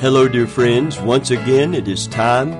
Hello, 0.00 0.28
dear 0.28 0.46
friends. 0.46 1.00
Once 1.00 1.32
again, 1.32 1.74
it 1.74 1.88
is 1.88 2.06
time 2.06 2.52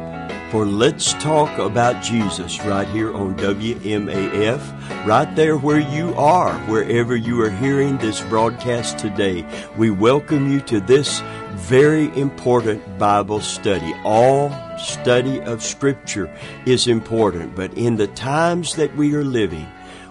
for 0.51 0.67
Let's 0.67 1.13
Talk 1.23 1.57
About 1.57 2.03
Jesus 2.03 2.59
right 2.65 2.89
here 2.89 3.15
on 3.15 3.37
WMAF, 3.37 5.07
right 5.07 5.37
there 5.37 5.57
where 5.57 5.79
you 5.79 6.13
are, 6.17 6.53
wherever 6.67 7.15
you 7.15 7.41
are 7.43 7.51
hearing 7.51 7.97
this 7.99 8.21
broadcast 8.23 8.99
today. 8.99 9.47
We 9.77 9.89
welcome 9.89 10.51
you 10.51 10.61
to 10.63 10.81
this 10.81 11.23
very 11.53 12.07
important 12.19 12.99
Bible 12.99 13.41
study. 13.41 13.95
All 14.03 14.51
study 14.77 15.41
of 15.43 15.63
Scripture 15.63 16.29
is 16.67 16.89
important, 16.89 17.55
but 17.55 17.73
in 17.75 17.99
the 17.99 18.09
times 18.09 18.75
that 18.75 18.97
we 18.97 19.15
are 19.15 19.23
living, 19.23 19.69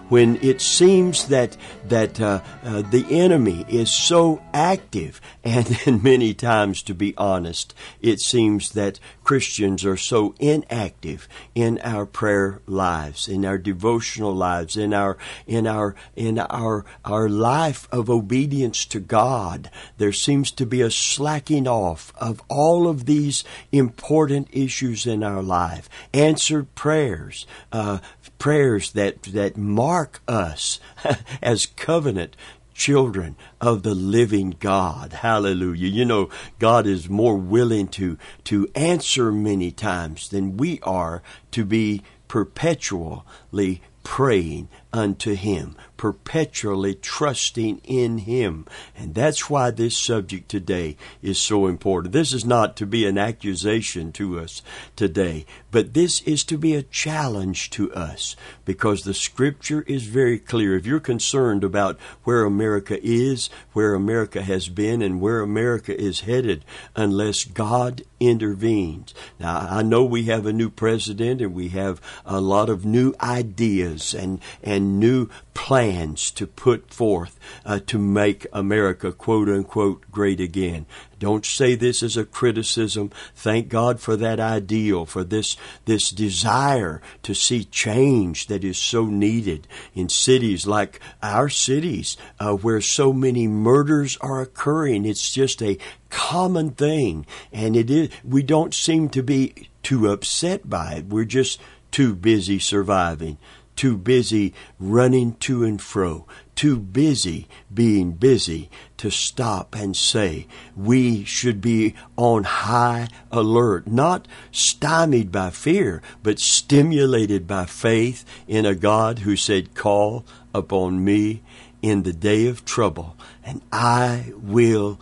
when 0.08 0.36
it 0.42 0.62
seems 0.62 1.28
that 1.28 1.58
that 1.88 2.20
uh, 2.20 2.40
uh, 2.62 2.82
the 2.82 3.06
enemy 3.10 3.64
is 3.68 3.90
so 3.90 4.42
active, 4.52 5.20
and 5.44 6.02
many 6.02 6.34
times, 6.34 6.82
to 6.82 6.94
be 6.94 7.14
honest, 7.16 7.74
it 8.00 8.20
seems 8.20 8.72
that 8.72 9.00
Christians 9.24 9.84
are 9.84 9.96
so 9.96 10.34
inactive 10.38 11.28
in 11.54 11.78
our 11.80 12.06
prayer 12.06 12.60
lives, 12.66 13.28
in 13.28 13.44
our 13.44 13.58
devotional 13.58 14.34
lives, 14.34 14.76
in 14.76 14.94
our 14.94 15.16
in 15.46 15.66
our 15.66 15.94
in 16.16 16.38
our 16.38 16.84
our 17.04 17.28
life 17.28 17.88
of 17.92 18.08
obedience 18.08 18.84
to 18.86 19.00
God. 19.00 19.70
There 19.98 20.12
seems 20.12 20.50
to 20.52 20.66
be 20.66 20.80
a 20.80 20.90
slacking 20.90 21.68
off 21.68 22.12
of 22.16 22.40
all 22.48 22.88
of 22.88 23.06
these 23.06 23.44
important 23.72 24.48
issues 24.50 25.06
in 25.06 25.22
our 25.22 25.42
life. 25.42 25.88
Answered 26.14 26.74
prayers, 26.74 27.46
uh, 27.72 27.98
prayers 28.38 28.92
that 28.92 29.22
that 29.24 29.56
mark 29.56 30.20
us 30.26 30.80
as 31.42 31.66
covenant 31.78 32.36
children 32.74 33.36
of 33.60 33.82
the 33.82 33.94
living 33.94 34.54
God. 34.60 35.12
Hallelujah. 35.12 35.88
You 35.88 36.04
know, 36.04 36.28
God 36.58 36.86
is 36.86 37.08
more 37.08 37.36
willing 37.36 37.88
to, 37.88 38.18
to 38.44 38.68
answer 38.74 39.32
many 39.32 39.70
times 39.70 40.28
than 40.28 40.56
we 40.56 40.78
are 40.82 41.22
to 41.52 41.64
be 41.64 42.02
perpetually 42.28 43.82
praying 44.04 44.68
unto 44.92 45.34
Him, 45.34 45.76
perpetually 45.96 46.94
trusting 46.94 47.80
in 47.84 48.18
Him. 48.18 48.66
And 48.96 49.14
that's 49.14 49.50
why 49.50 49.70
this 49.70 49.96
subject 49.96 50.48
today 50.48 50.96
is 51.22 51.38
so 51.38 51.66
important. 51.66 52.12
This 52.12 52.32
is 52.32 52.44
not 52.44 52.76
to 52.76 52.86
be 52.86 53.06
an 53.06 53.18
accusation 53.18 54.12
to 54.12 54.38
us 54.38 54.62
today, 54.96 55.44
but 55.70 55.94
this 55.94 56.20
is 56.22 56.44
to 56.44 56.56
be 56.56 56.74
a 56.74 56.82
challenge 56.82 57.70
to 57.70 57.92
us 57.92 58.36
because 58.64 59.02
the 59.02 59.14
Scripture 59.14 59.82
is 59.86 60.04
very 60.04 60.38
clear. 60.38 60.76
If 60.76 60.86
you're 60.86 61.00
concerned 61.00 61.64
about 61.64 61.98
where 62.24 62.44
America 62.44 62.98
is, 63.02 63.50
where 63.72 63.94
America 63.94 64.42
has 64.42 64.68
been, 64.68 65.02
and 65.02 65.20
where 65.20 65.40
America 65.40 65.98
is 65.98 66.20
headed, 66.20 66.64
unless 66.96 67.44
God 67.44 68.02
intervenes. 68.20 69.14
Now, 69.38 69.66
I 69.70 69.82
know 69.82 70.04
we 70.04 70.24
have 70.24 70.46
a 70.46 70.52
new 70.52 70.70
president 70.70 71.40
and 71.40 71.54
we 71.54 71.68
have 71.68 72.00
a 72.24 72.40
lot 72.40 72.68
of 72.68 72.84
new 72.84 73.14
ideas 73.20 74.14
and, 74.14 74.40
and 74.62 74.77
new 74.80 75.28
plans 75.54 76.30
to 76.30 76.46
put 76.46 76.92
forth 76.92 77.38
uh, 77.64 77.80
to 77.86 77.98
make 77.98 78.46
America 78.52 79.12
quote 79.12 79.48
unquote 79.48 80.10
great 80.10 80.40
again. 80.40 80.86
Don't 81.18 81.44
say 81.44 81.74
this 81.74 82.02
as 82.02 82.16
a 82.16 82.24
criticism. 82.24 83.10
Thank 83.34 83.68
God 83.68 84.00
for 84.00 84.16
that 84.16 84.38
ideal, 84.38 85.04
for 85.04 85.24
this, 85.24 85.56
this 85.84 86.10
desire 86.10 87.02
to 87.24 87.34
see 87.34 87.64
change 87.64 88.46
that 88.46 88.62
is 88.62 88.78
so 88.78 89.06
needed 89.06 89.66
in 89.94 90.08
cities 90.08 90.66
like 90.66 91.00
our 91.22 91.48
cities, 91.48 92.16
uh, 92.38 92.52
where 92.52 92.80
so 92.80 93.12
many 93.12 93.48
murders 93.48 94.16
are 94.20 94.40
occurring. 94.40 95.04
It's 95.04 95.32
just 95.32 95.60
a 95.60 95.78
common 96.08 96.70
thing, 96.70 97.26
and 97.52 97.76
it 97.76 97.90
is. 97.90 98.10
We 98.24 98.42
don't 98.42 98.72
seem 98.72 99.08
to 99.10 99.22
be 99.22 99.68
too 99.82 100.08
upset 100.08 100.68
by 100.70 100.94
it. 100.94 101.06
We're 101.06 101.24
just 101.24 101.60
too 101.90 102.14
busy 102.14 102.58
surviving 102.58 103.38
too 103.78 103.96
busy 103.96 104.52
running 104.80 105.34
to 105.36 105.62
and 105.62 105.80
fro, 105.80 106.26
too 106.56 106.76
busy 106.76 107.46
being 107.72 108.10
busy 108.10 108.68
to 108.96 109.08
stop 109.08 109.76
and 109.76 109.96
say 109.96 110.48
we 110.76 111.24
should 111.24 111.60
be 111.60 111.94
on 112.16 112.42
high 112.42 113.06
alert, 113.30 113.86
not 113.86 114.26
stymied 114.50 115.30
by 115.30 115.48
fear, 115.48 116.02
but 116.24 116.40
stimulated 116.40 117.46
by 117.46 117.64
faith 117.64 118.24
in 118.48 118.66
a 118.66 118.74
God 118.74 119.20
who 119.20 119.36
said, 119.36 119.76
Call 119.76 120.26
upon 120.52 121.04
me 121.04 121.40
in 121.80 122.02
the 122.02 122.12
day 122.12 122.48
of 122.48 122.64
trouble, 122.64 123.16
and 123.44 123.62
I 123.70 124.32
will 124.34 124.98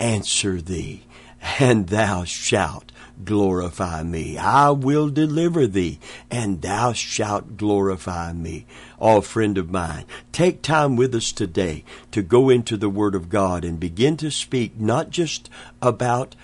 answer 0.00 0.60
thee, 0.60 1.04
and 1.60 1.86
thou 1.86 2.24
shalt 2.24 2.90
glorify 3.24 4.02
me. 4.02 4.38
I 4.38 4.70
will 4.70 5.08
deliver 5.08 5.66
thee, 5.66 5.98
and 6.30 6.62
thou 6.62 6.92
shalt 6.92 7.56
glorify 7.56 8.32
me. 8.32 8.66
Oh, 9.00 9.20
friend 9.20 9.58
of 9.58 9.70
mine, 9.70 10.04
take 10.32 10.62
time 10.62 10.96
with 10.96 11.14
us 11.14 11.32
today 11.32 11.84
to 12.10 12.22
go 12.22 12.48
into 12.48 12.76
the 12.76 12.88
Word 12.88 13.14
of 13.14 13.28
God 13.28 13.64
and 13.64 13.78
begin 13.78 14.16
to 14.18 14.30
speak 14.30 14.78
not 14.78 15.10
just 15.10 15.50
about 15.80 16.34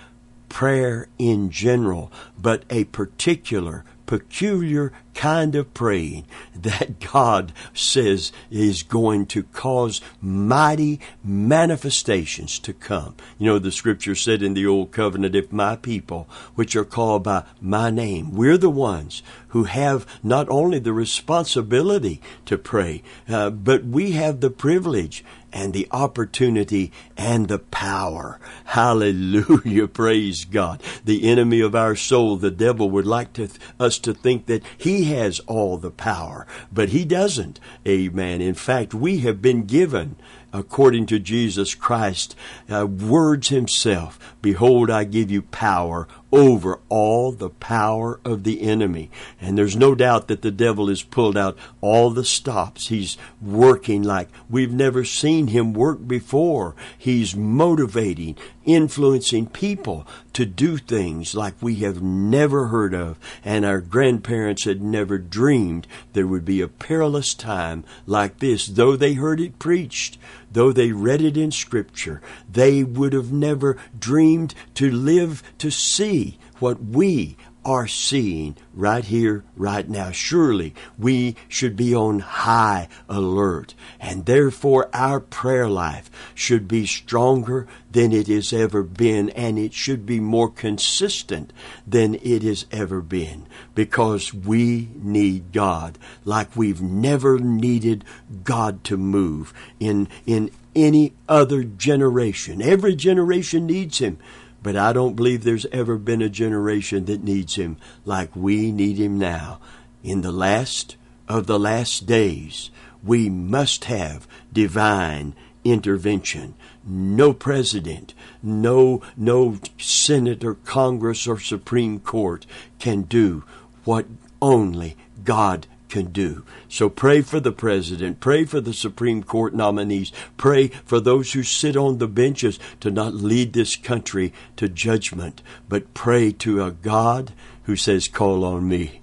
prayer 0.49 1.09
in 1.19 1.51
general, 1.51 2.13
but 2.39 2.65
a 2.71 2.85
particular 2.85 3.85
peculiar 4.07 4.93
kind 5.15 5.55
of 5.55 5.73
praying 5.75 6.25
that 6.55 7.01
God 7.13 7.53
says 7.73 8.33
is 8.51 8.83
going 8.83 9.27
to 9.27 9.45
cause 9.45 10.01
mighty 10.21 11.01
manifestations 11.23 12.59
to 12.61 12.73
come. 12.73 13.15
You 13.39 13.47
know, 13.47 13.59
the 13.59 13.73
scripture 13.73 14.15
said 14.15 14.43
in 14.43 14.55
the 14.55 14.67
Old 14.67 14.93
Covenant, 14.93 15.35
if 15.35 15.53
my 15.53 15.77
people, 15.77 16.29
which 16.55 16.75
are 16.77 16.85
called 16.85 17.25
by 17.25 17.45
my 17.61 17.91
name, 17.91 18.35
we're 18.35 18.59
the 18.59 18.71
ones 18.71 19.23
who 19.49 19.65
have 19.65 20.05
not 20.23 20.49
only 20.49 20.81
the 20.81 20.93
responsibility 20.93 22.21
to 22.45 22.59
pray, 22.59 23.03
uh, 23.29 23.51
but 23.51 23.85
we 23.85 24.11
have 24.13 24.41
the 24.41 24.51
privilege 24.51 25.25
and 25.55 25.73
the 25.73 25.87
opportunity 25.93 26.93
and 27.17 27.47
the 27.47 27.61
power. 27.61 28.41
Hallelujah. 28.65 29.87
Praise 29.95 30.45
God. 30.45 30.83
The 31.05 31.31
enemy 31.31 31.61
of 31.61 31.77
our 31.77 31.95
soul, 31.95 32.37
the 32.37 32.51
devil, 32.51 32.91
would 32.91 33.07
like 33.07 33.33
to, 33.35 33.49
us 33.79 33.99
to 34.01 34.13
think 34.13 34.47
that 34.47 34.65
he 34.77 35.05
has 35.05 35.39
all 35.41 35.79
the 35.79 35.93
power, 35.93 36.47
but 36.73 36.89
he 36.89 37.05
doesn't. 37.05 37.61
Amen. 37.87 38.41
In 38.41 38.55
fact, 38.55 38.93
we 38.93 39.19
have 39.21 39.41
been 39.41 39.65
given 39.65 40.17
according 40.53 41.05
to 41.05 41.19
Jesus 41.19 41.75
Christ, 41.75 42.37
uh, 42.71 42.87
words 42.87 43.49
himself, 43.49 44.37
Behold, 44.41 44.89
I 44.89 45.03
give 45.03 45.31
you 45.31 45.43
power 45.43 46.07
over 46.33 46.81
all 46.89 47.31
the 47.31 47.51
power 47.51 48.19
of 48.25 48.43
the 48.43 48.63
enemy. 48.63 49.11
And 49.41 49.57
there's 49.57 49.77
no 49.77 49.95
doubt 49.95 50.29
that 50.29 50.43
the 50.43 50.51
devil 50.51 50.89
has 50.89 51.03
pulled 51.03 51.37
out 51.37 51.57
all 51.81 52.11
the 52.11 52.25
stops. 52.25 52.89
He's 52.89 53.17
working 53.41 54.03
like 54.03 54.29
we've 54.51 54.73
never 54.73 55.05
seen 55.05 55.49
him 55.49 55.73
work 55.73 56.07
before. 56.07 56.75
He's 56.99 57.37
motivating, 57.37 58.37
influencing 58.65 59.47
people 59.47 60.07
to 60.33 60.45
do 60.45 60.77
things 60.77 61.35
like 61.35 61.55
we 61.61 61.77
have 61.77 62.03
never 62.03 62.67
heard 62.67 62.95
of. 62.95 63.19
And 63.45 63.65
our 63.65 63.81
grandparents 63.81 64.65
had 64.65 64.83
never 64.83 65.19
dreamed 65.19 65.87
there 66.13 66.27
would 66.27 66.45
be 66.45 66.61
a 66.61 66.69
perilous 66.69 67.35
time 67.35 67.85
like 68.07 68.41
this, 68.41 68.67
though 68.67 68.97
they 68.97 69.15
heard 69.15 69.41
it 69.41 69.59
preached 69.59 70.19
though 70.55 70.73
they 70.73 70.93
read 70.93 71.21
it 71.21 71.37
in 71.37 71.51
Scripture, 71.51 72.23
they 72.51 72.83
would 72.83 73.13
have 73.13 73.33
never 73.33 73.77
dreamed 73.99 74.55
to 74.75 74.91
live 74.91 75.43
to 75.59 75.71
see 75.71 76.39
what 76.59 76.83
we 76.83 77.37
are 77.65 77.87
seeing 77.87 78.57
right 78.75 79.05
here, 79.05 79.45
right 79.57 79.89
now. 79.89 80.11
Surely 80.11 80.75
we 80.99 81.37
should 81.49 81.77
be 81.77 81.95
on 81.95 82.19
high 82.21 82.89
alert, 83.09 83.75
and 84.01 84.27
therefore 84.27 84.89
our 84.93 85.21
prayer 85.21 85.69
life 85.69 86.11
should 86.35 86.69
be 86.69 86.87
stronger 86.87 87.67
than 87.91 88.13
it 88.13 88.27
has 88.27 88.53
ever 88.53 88.83
been, 88.83 89.31
and 89.31 89.59
it 89.59 89.73
should 89.73 90.05
be 90.05 90.21
more 90.21 90.51
consistent 90.51 91.53
than 91.87 92.15
it 92.17 92.43
has 92.43 92.67
ever 92.73 93.01
been, 93.01 93.47
because 93.75 94.35
we 94.35 94.89
need 94.97 95.53
God 95.53 95.99
like 96.25 96.57
we've 96.57 96.83
never 96.83 97.39
needed 97.39 98.05
God 98.43 98.85
to 98.85 98.97
move 98.97 99.55
in, 99.79 100.09
in 100.27 100.51
any 100.75 101.13
other 101.29 101.63
generation. 101.63 102.61
Every 102.61 102.97
generation 102.97 103.67
needs 103.67 103.99
Him. 103.99 104.19
But 104.65 104.77
I 104.77 104.95
don't 104.95 105.15
believe 105.15 105.45
there's 105.45 105.67
ever 105.67 105.99
been 105.99 106.23
a 106.23 106.31
generation 106.31 107.05
that 107.05 107.23
needs 107.23 107.57
him 107.57 107.77
like 108.07 108.35
we 108.35 108.73
need 108.73 108.97
him 108.97 109.19
now. 109.19 109.61
In 110.03 110.23
the 110.23 110.33
last 110.33 110.97
of 111.29 111.47
the 111.47 111.59
last 111.59 112.07
days, 112.07 112.71
we 113.03 113.29
must 113.29 113.85
have 113.85 114.27
divine 114.55 115.35
intervention. 115.65 116.55
No 116.83 117.35
president, 117.35 118.15
no, 118.43 119.03
no 119.19 119.59
Senate 119.79 120.43
or 120.43 120.55
Congress 120.55 121.27
or 121.27 121.39
Supreme 121.39 122.01
Court 122.01 122.47
can 122.79 123.03
do 123.03 123.45
what 123.85 124.07
only 124.41 124.97
God 125.25 125.67
can 125.95 126.07
do. 126.07 126.45
So 126.69 126.89
pray 126.89 127.23
for 127.23 127.39
the 127.39 127.53
president, 127.53 128.19
pray 128.19 128.45
for 128.45 128.61
the 128.61 128.75
Supreme 128.75 129.23
Court 129.23 129.55
nominees, 129.55 130.11
pray 130.37 130.67
for 130.85 130.99
those 130.99 131.35
who 131.35 131.45
sit 131.45 131.77
on 131.77 131.99
the 131.99 132.09
benches 132.09 132.59
to 132.81 132.91
not 132.91 133.15
lead 133.15 133.53
this 133.53 133.77
country 133.77 134.33
to 134.57 134.69
judgment, 134.69 135.41
but 135.69 135.95
pray 135.95 136.33
to 136.33 136.65
a 136.65 136.73
God 136.73 137.33
who 137.63 137.77
says, 137.77 138.09
Call 138.09 138.45
on 138.45 138.69
me. 138.69 139.03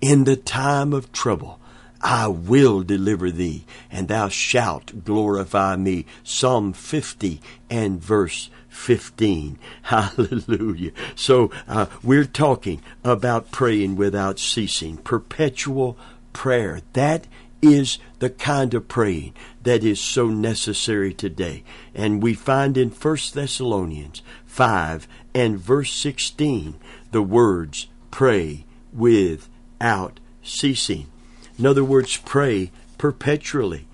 In 0.00 0.24
the 0.24 0.34
time 0.34 0.92
of 0.92 1.12
trouble, 1.12 1.60
I 2.00 2.26
will 2.26 2.82
deliver 2.82 3.30
thee, 3.30 3.64
and 3.88 4.08
thou 4.08 4.28
shalt 4.28 5.04
glorify 5.04 5.76
me. 5.76 6.06
Psalm 6.24 6.72
50 6.72 7.40
and 7.70 8.02
verse 8.02 8.50
15. 8.68 9.60
Hallelujah. 9.82 10.90
So 11.14 11.52
uh, 11.68 11.86
we're 12.02 12.24
talking 12.24 12.82
about 13.04 13.52
praying 13.52 13.94
without 13.94 14.40
ceasing, 14.40 14.96
perpetual 14.96 15.96
prayer. 16.32 16.80
That 16.92 17.26
is 17.60 17.98
the 18.18 18.30
kind 18.30 18.74
of 18.74 18.88
praying 18.88 19.34
that 19.62 19.84
is 19.84 20.00
so 20.00 20.28
necessary 20.28 21.14
today. 21.14 21.62
And 21.94 22.22
we 22.22 22.34
find 22.34 22.76
in 22.76 22.90
1 22.90 23.16
Thessalonians 23.34 24.22
5 24.46 25.06
and 25.34 25.58
verse 25.58 25.92
16 25.92 26.74
the 27.12 27.22
words, 27.22 27.86
pray 28.10 28.64
without 28.92 30.18
ceasing. 30.42 31.06
In 31.58 31.66
other 31.66 31.84
words, 31.84 32.16
pray 32.16 32.72
perpetually. 32.98 33.86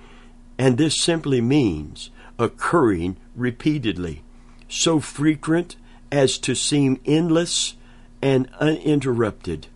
And 0.56 0.78
this 0.78 1.00
simply 1.00 1.40
means 1.40 2.10
occurring 2.38 3.16
repeatedly, 3.34 4.22
so 4.68 5.00
frequent 5.00 5.76
as 6.10 6.38
to 6.38 6.54
seem 6.54 7.00
endless 7.04 7.74
and 8.22 8.48
uninterrupted. 8.58 9.66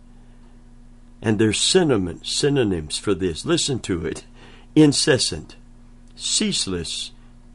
And 1.23 1.39
there's 1.39 1.59
synonyms, 1.59 2.29
synonyms 2.29 2.97
for 2.97 3.15
this. 3.15 3.45
Listen 3.45 3.79
to 3.79 4.05
it 4.05 4.25
incessant, 4.75 5.55
ceaseless, 6.15 7.11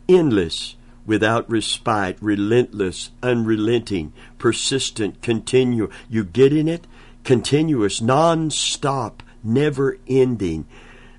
endless, 0.08 0.76
without 1.04 1.50
respite, 1.50 2.16
relentless, 2.20 3.10
unrelenting, 3.22 4.12
persistent, 4.38 5.20
continual. 5.20 5.90
You 6.08 6.24
getting 6.24 6.66
it? 6.66 6.86
Continuous, 7.24 8.00
non 8.00 8.50
stop, 8.50 9.22
never 9.44 9.98
ending, 10.08 10.66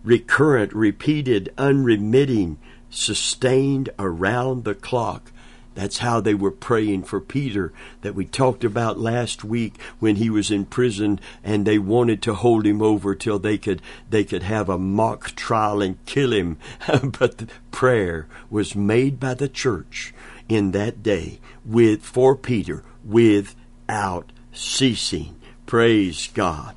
recurrent, 0.03 0.73
repeated, 0.73 1.53
unremitting, 1.55 2.57
sustained 2.89 3.89
around 3.99 4.63
the 4.63 4.73
clock. 4.73 5.31
That's 5.79 5.99
how 5.99 6.19
they 6.19 6.33
were 6.33 6.51
praying 6.51 7.03
for 7.03 7.21
Peter 7.21 7.71
that 8.01 8.13
we 8.13 8.25
talked 8.25 8.65
about 8.65 8.99
last 8.99 9.45
week 9.45 9.79
when 9.99 10.17
he 10.17 10.29
was 10.29 10.51
in 10.51 10.65
prison 10.65 11.21
and 11.41 11.65
they 11.65 11.79
wanted 11.79 12.21
to 12.23 12.33
hold 12.33 12.65
him 12.65 12.81
over 12.81 13.15
till 13.15 13.39
they 13.39 13.57
could 13.57 13.81
they 14.09 14.25
could 14.25 14.43
have 14.43 14.67
a 14.67 14.77
mock 14.77 15.33
trial 15.37 15.81
and 15.81 16.05
kill 16.05 16.33
him. 16.33 16.57
but 17.17 17.45
prayer 17.71 18.27
was 18.49 18.75
made 18.75 19.21
by 19.21 19.33
the 19.33 19.47
church 19.47 20.13
in 20.49 20.71
that 20.71 21.01
day 21.01 21.39
with 21.63 22.03
for 22.03 22.35
Peter 22.35 22.83
without 23.05 24.33
ceasing. 24.51 25.39
Praise 25.65 26.27
God. 26.33 26.75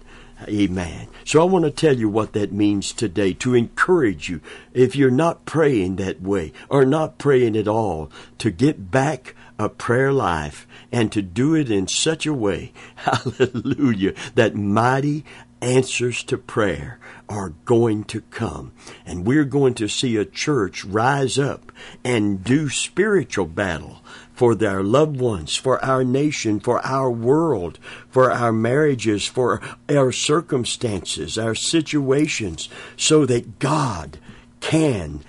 Amen. 0.48 1.08
So 1.24 1.40
I 1.40 1.44
want 1.44 1.64
to 1.64 1.70
tell 1.70 1.96
you 1.96 2.08
what 2.08 2.32
that 2.32 2.52
means 2.52 2.92
today 2.92 3.32
to 3.34 3.54
encourage 3.54 4.28
you, 4.28 4.40
if 4.72 4.96
you're 4.96 5.10
not 5.10 5.44
praying 5.44 5.96
that 5.96 6.20
way 6.20 6.52
or 6.68 6.84
not 6.84 7.18
praying 7.18 7.56
at 7.56 7.68
all, 7.68 8.10
to 8.38 8.50
get 8.50 8.90
back 8.90 9.34
a 9.58 9.68
prayer 9.68 10.12
life 10.12 10.66
and 10.90 11.12
to 11.12 11.22
do 11.22 11.54
it 11.54 11.70
in 11.70 11.86
such 11.86 12.26
a 12.26 12.34
way, 12.34 12.72
hallelujah, 12.96 14.14
that 14.34 14.54
mighty 14.54 15.24
answers 15.60 16.24
to 16.24 16.36
prayer 16.36 16.98
are 17.28 17.50
going 17.64 18.04
to 18.04 18.20
come. 18.20 18.72
And 19.06 19.24
we're 19.24 19.44
going 19.44 19.74
to 19.74 19.88
see 19.88 20.16
a 20.16 20.24
church 20.24 20.84
rise 20.84 21.38
up 21.38 21.70
and 22.04 22.42
do 22.42 22.68
spiritual 22.68 23.46
battle 23.46 24.02
for 24.42 24.56
their 24.56 24.82
loved 24.82 25.20
ones, 25.20 25.54
for 25.54 25.80
our 25.84 26.02
nation, 26.02 26.58
for 26.58 26.84
our 26.84 27.08
world, 27.08 27.78
for 28.10 28.32
our 28.32 28.52
marriages, 28.52 29.24
for 29.24 29.60
our 29.88 30.10
circumstances, 30.10 31.38
our 31.38 31.54
situations, 31.54 32.68
so 32.96 33.24
that 33.24 33.60
God 33.60 34.18
can 34.58 35.20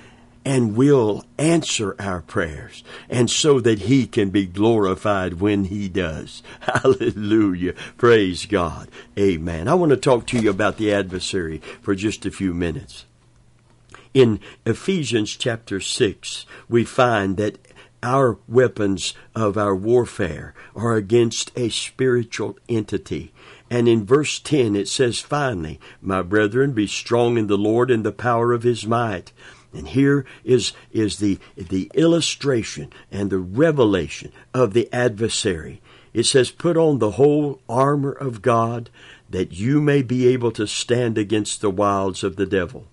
and 0.44 0.76
will 0.76 1.24
answer 1.38 1.96
our 2.00 2.22
prayers, 2.22 2.84
and 3.08 3.30
so 3.30 3.60
that 3.60 3.82
He 3.82 4.08
can 4.08 4.32
be 4.32 4.48
glorified 4.48 5.36
when 5.36 5.66
He 5.66 5.88
does. 5.88 6.42
Hallelujah. 6.62 7.74
Praise 7.98 8.48
God. 8.48 8.90
Amen. 9.16 9.68
I 9.68 9.76
want 9.76 9.92
to 9.92 9.96
talk 9.96 10.26
to 10.26 10.40
you 10.40 10.50
about 10.50 10.78
the 10.78 10.92
adversary 10.92 11.60
for 11.84 11.94
just 11.94 12.26
a 12.26 12.32
few 12.32 12.52
minutes. 12.52 13.06
In 14.16 14.40
Ephesians 14.66 15.36
chapter 15.36 15.80
6, 15.80 16.48
we 16.68 16.84
find 16.84 17.38
that 17.38 17.60
our 18.04 18.38
weapons 18.50 19.14
of 19.34 19.58
our 19.58 19.74
warfare 19.74 20.54
are 20.76 20.96
against 20.96 21.52
a 21.58 21.70
spiritual 21.70 22.58
entity. 22.68 23.32
And 23.70 23.88
in 23.88 24.06
verse 24.06 24.40
10 24.40 24.76
it 24.76 24.90
says, 24.90 25.22
Finally, 25.22 25.80
my 26.02 26.22
brethren, 26.22 26.74
be 26.74 26.86
strong 26.86 27.38
in 27.38 27.48
the 27.48 27.58
Lord 27.58 27.90
and 27.90 28.06
the 28.06 28.12
power 28.12 28.52
of 28.52 28.64
his 28.64 28.86
might. 28.86 29.32
And 29.74 29.88
here 29.88 30.26
is, 30.44 30.74
is 30.92 31.18
the, 31.18 31.40
the 31.56 31.90
illustration 31.96 32.92
and 33.10 33.30
the 33.30 33.40
revelation 33.40 34.32
of 34.54 34.74
the 34.74 34.92
adversary. 34.94 35.82
It 36.14 36.26
says, 36.26 36.52
Put 36.52 36.78
on 36.78 37.00
the 37.00 37.12
whole 37.12 37.62
armor 37.68 38.12
of 38.12 38.44
God 38.44 38.90
that 39.30 39.54
you 39.54 39.82
may 39.82 40.04
be 40.04 40.28
able 40.28 40.52
to 40.52 40.68
stand 40.68 41.18
against 41.18 41.62
the 41.62 41.72
wiles 41.72 42.24
of 42.24 42.36
the 42.36 42.46
devil. 42.46 42.86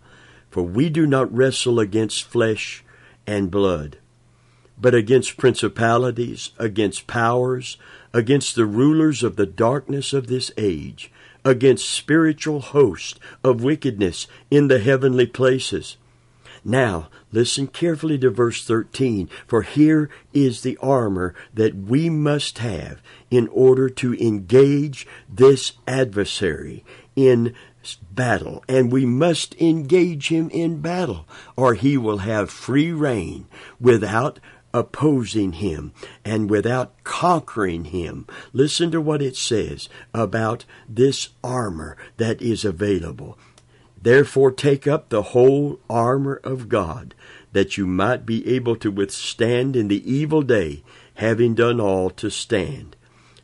For 0.51 0.63
we 0.63 0.89
do 0.89 1.07
not 1.07 1.35
wrestle 1.35 1.81
against 1.81 2.25
flesh 2.25 2.83
and 3.27 3.51
blood 3.51 3.99
but 4.81 4.95
against 4.95 5.37
principalities, 5.37 6.51
against 6.59 7.07
powers, 7.07 7.77
against 8.13 8.55
the 8.55 8.67
rulers 8.67 9.23
of 9.23 9.37
the 9.37 9.47
darkness 9.47 10.13
of 10.13 10.27
this 10.27 10.51
age, 10.57 11.11
against 11.45 11.89
spiritual 11.89 12.61
hosts 12.61 13.19
of 13.45 13.63
wickedness 13.63 14.27
in 14.51 14.69
the 14.69 14.79
heavenly 14.79 15.27
places. 15.27 15.97
Now, 16.65 17.09
listen 17.33 17.69
carefully 17.69 18.19
to 18.19 18.31
verse 18.31 18.65
13, 18.65 19.31
for 19.47 19.63
here 19.63 20.11
is 20.35 20.61
the 20.61 20.77
armor 20.79 21.35
that 21.55 21.75
we 21.75 22.11
must 22.11 22.59
have 22.59 23.01
in 23.31 23.49
order 23.49 23.89
to 23.89 24.15
engage 24.15 25.07
this 25.29 25.73
adversary 25.87 26.85
in 27.17 27.55
battle, 28.13 28.63
and 28.69 28.93
we 28.93 29.07
must 29.07 29.55
engage 29.61 30.29
him 30.29 30.51
in 30.51 30.81
battle, 30.81 31.27
or 31.57 31.75
he 31.75 31.97
will 31.97 32.19
have 32.19 32.51
free 32.51 32.93
reign 32.93 33.47
without 33.81 34.39
opposing 34.73 35.53
him 35.55 35.93
and 36.25 36.51
without 36.51 37.03
conquering 37.05 37.87
him. 37.87 38.27
Listen 38.53 38.91
to 38.91 39.01
what 39.01 39.23
it 39.23 39.37
says 39.37 39.89
about 40.15 40.65
this 40.89 41.31
armor 41.43 41.97
that 42.17 42.41
is 42.41 42.65
available. 42.65 43.39
Therefore, 44.03 44.51
take 44.51 44.87
up 44.87 45.09
the 45.09 45.23
whole 45.23 45.79
armor 45.91 46.41
of 46.43 46.69
God, 46.69 47.15
that 47.53 47.77
you 47.77 47.87
might 47.87 48.25
be 48.25 48.47
able 48.49 48.77
to 48.77 48.91
withstand 48.91 49.77
in 49.77 49.89
the 49.89 50.11
evil 50.11 50.43
day, 50.43 50.83
having 51.15 51.55
done 51.55 51.81
all 51.81 52.09
to 52.11 52.31
stand. 52.31 52.97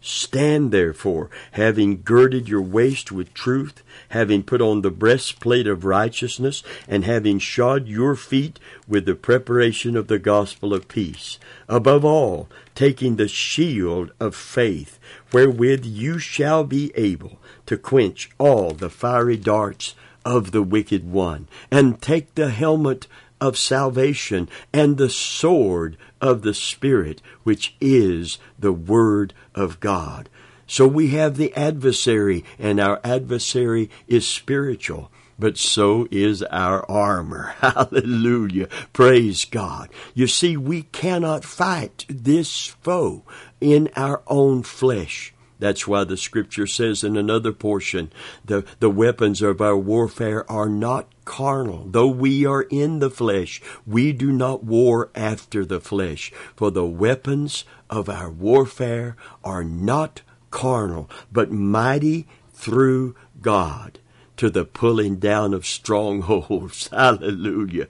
Stand 0.09 0.71
therefore, 0.71 1.31
having 1.51 2.01
girded 2.03 2.49
your 2.49 2.63
waist 2.63 3.11
with 3.11 3.35
truth, 3.35 3.83
having 4.11 4.45
put 4.45 4.61
on 4.61 4.83
the 4.83 4.91
breastplate 4.93 5.67
of 5.67 5.85
righteousness, 5.85 6.63
and 6.87 7.05
having 7.05 7.41
shod 7.41 7.89
your 7.89 8.15
feet 8.15 8.61
with 8.87 9.05
the 9.05 9.17
preparation 9.17 9.97
of 9.97 10.07
the 10.07 10.21
gospel 10.21 10.73
of 10.73 10.87
peace. 10.87 11.41
Above 11.69 12.05
all, 12.05 12.49
taking 12.77 13.17
the 13.17 13.27
shield 13.27 14.13
of 14.21 14.37
faith, 14.37 15.01
wherewith 15.33 15.85
you 15.85 16.21
shall 16.21 16.63
be 16.63 16.93
able 16.95 17.41
to 17.67 17.77
quench 17.77 18.31
all 18.39 18.71
the 18.71 18.89
fiery 18.89 19.37
darts 19.37 19.97
of 20.25 20.53
the 20.53 20.63
wicked 20.63 21.11
one, 21.11 21.49
and 21.69 22.01
take 22.01 22.33
the 22.37 22.51
helmet 22.51 23.09
of 23.41 23.59
salvation 23.59 24.49
and 24.73 24.99
the 24.99 25.11
sword 25.11 25.97
of 26.21 26.43
the 26.43 26.55
Spirit, 26.55 27.23
which 27.43 27.75
is 27.81 28.39
the 28.59 28.73
Word 28.73 29.35
of 29.55 29.81
God. 29.81 30.29
So 30.67 30.87
we 30.87 31.09
have 31.09 31.37
the 31.37 31.55
adversary, 31.55 32.45
and 32.59 32.81
our 32.81 33.01
adversary 33.05 33.91
is 34.09 34.27
spiritual 34.27 35.11
but 35.39 35.59
so 35.59 36.09
is 36.11 36.43
our 36.45 36.89
armor. 36.91 37.55
Hallelujah. 37.61 38.69
Praise 38.93 39.45
God. 39.45 39.91
You 40.15 40.27
see, 40.27 40.57
we 40.57 40.83
cannot 40.83 41.45
fight 41.45 42.05
this 42.09 42.67
foe 42.67 43.23
in 43.61 43.91
our 43.97 44.23
own 44.27 44.63
flesh. 44.63 45.35
That's 45.59 45.87
why 45.87 46.05
the 46.05 46.17
scripture 46.17 46.67
says 46.67 47.03
in 47.03 47.17
another 47.17 47.53
portion, 47.53 48.13
the, 48.45 48.65
the 48.79 48.91
weapons 48.91 49.41
of 49.41 49.61
our 49.61 49.77
warfare 49.77 50.51
are 50.51 50.69
not 50.69 51.09
carnal. 51.25 51.87
Though 51.89 52.09
we 52.09 52.45
are 52.45 52.63
in 52.63 52.99
the 52.99 53.11
flesh, 53.11 53.63
we 53.87 54.13
do 54.13 54.33
not 54.33 54.65
war 54.65 55.11
after 55.15 55.65
the 55.65 55.81
flesh. 55.81 56.33
For 56.55 56.71
the 56.71 56.87
weapons 56.87 57.65
of 57.89 58.09
our 58.09 58.31
warfare 58.31 59.17
are 59.43 59.65
not 59.65 60.23
carnal, 60.51 61.11
but 61.33 61.51
mighty 61.51 62.27
through 62.53 63.15
God 63.41 63.99
to 64.37 64.51
the 64.51 64.65
pulling 64.65 65.17
down 65.17 65.55
of 65.55 65.67
strongholds. 65.67 66.89
Hallelujah. 66.93 67.89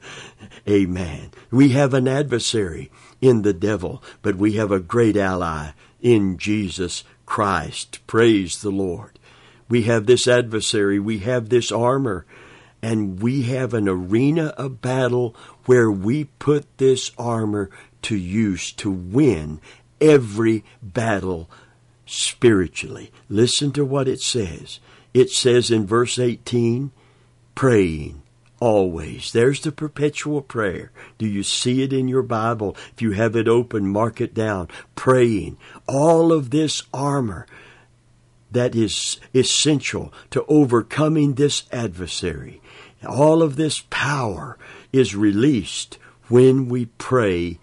Amen. 0.68 1.30
We 1.50 1.70
have 1.70 1.94
an 1.94 2.06
adversary 2.06 2.90
in 3.20 3.42
the 3.42 3.52
devil, 3.52 4.02
but 4.22 4.36
we 4.36 4.52
have 4.52 4.70
a 4.70 4.80
great 4.80 5.16
ally 5.16 5.70
in 6.00 6.38
Jesus 6.38 7.04
Christ. 7.26 7.98
Praise 8.06 8.62
the 8.62 8.70
Lord. 8.70 9.18
We 9.68 9.82
have 9.82 10.06
this 10.06 10.26
adversary, 10.28 10.98
we 10.98 11.18
have 11.18 11.48
this 11.48 11.72
armor, 11.72 12.24
and 12.80 13.20
we 13.20 13.42
have 13.42 13.74
an 13.74 13.88
arena 13.88 14.46
of 14.56 14.80
battle 14.80 15.34
where 15.64 15.90
we 15.90 16.24
put 16.24 16.78
this 16.78 17.10
armor 17.18 17.68
to 18.02 18.16
use 18.16 18.70
to 18.72 18.90
win 18.90 19.60
every 20.00 20.64
battle 20.80 21.50
spiritually. 22.06 23.10
Listen 23.28 23.72
to 23.72 23.84
what 23.84 24.06
it 24.06 24.20
says. 24.20 24.78
It 25.12 25.30
says 25.30 25.70
in 25.70 25.86
verse 25.86 26.18
18, 26.18 26.92
praying 27.56 28.22
always. 28.60 29.32
There's 29.32 29.60
the 29.60 29.72
perpetual 29.72 30.42
prayer. 30.42 30.90
Do 31.18 31.26
you 31.26 31.42
see 31.42 31.82
it 31.82 31.92
in 31.92 32.08
your 32.08 32.22
Bible? 32.22 32.76
If 32.92 33.02
you 33.02 33.12
have 33.12 33.36
it 33.36 33.48
open, 33.48 33.88
mark 33.88 34.20
it 34.20 34.34
down. 34.34 34.68
Praying. 34.94 35.58
All 35.86 36.32
of 36.32 36.50
this 36.50 36.82
armor 36.92 37.46
that 38.50 38.74
is 38.74 39.18
essential 39.34 40.12
to 40.30 40.44
overcoming 40.46 41.34
this 41.34 41.64
adversary. 41.72 42.60
All 43.06 43.42
of 43.42 43.56
this 43.56 43.84
power 43.90 44.56
is 44.92 45.14
released 45.14 45.98
when 46.28 46.68
we 46.68 46.86
pray 46.86 47.58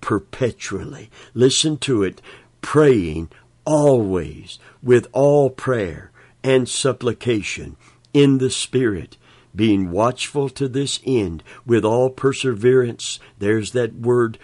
perpetually. 0.00 1.10
Listen 1.34 1.76
to 1.78 2.02
it. 2.02 2.20
Praying 2.60 3.30
always 3.64 4.58
with 4.82 5.06
all 5.12 5.50
prayer 5.50 6.10
and 6.42 6.68
supplication 6.68 7.76
in 8.12 8.38
the 8.38 8.50
Spirit, 8.50 9.16
being 9.54 9.90
watchful 9.90 10.48
to 10.50 10.68
this 10.68 11.00
end 11.06 11.42
with 11.66 11.84
all 11.84 12.10
perseverance. 12.10 13.20
There's 13.38 13.72
that 13.72 13.94
word 13.94 14.38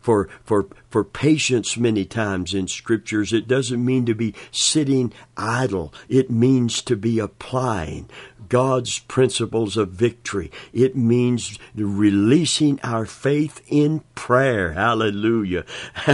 for, 0.00 0.28
for, 0.44 0.68
for 0.88 1.04
patience 1.04 1.76
many 1.76 2.04
times 2.04 2.54
in 2.54 2.66
scriptures. 2.68 3.32
It 3.32 3.46
doesn't 3.46 3.84
mean 3.84 4.06
to 4.06 4.14
be 4.14 4.34
sitting 4.50 5.12
idle. 5.36 5.92
It 6.08 6.30
means 6.30 6.80
to 6.82 6.96
be 6.96 7.18
applying 7.18 8.08
God's 8.48 9.00
principles 9.00 9.76
of 9.76 9.90
victory. 9.90 10.50
It 10.72 10.96
means 10.96 11.58
releasing 11.74 12.80
our 12.82 13.04
faith 13.04 13.60
in 13.68 14.00
prayer. 14.14 14.72
Hallelujah. 14.72 15.64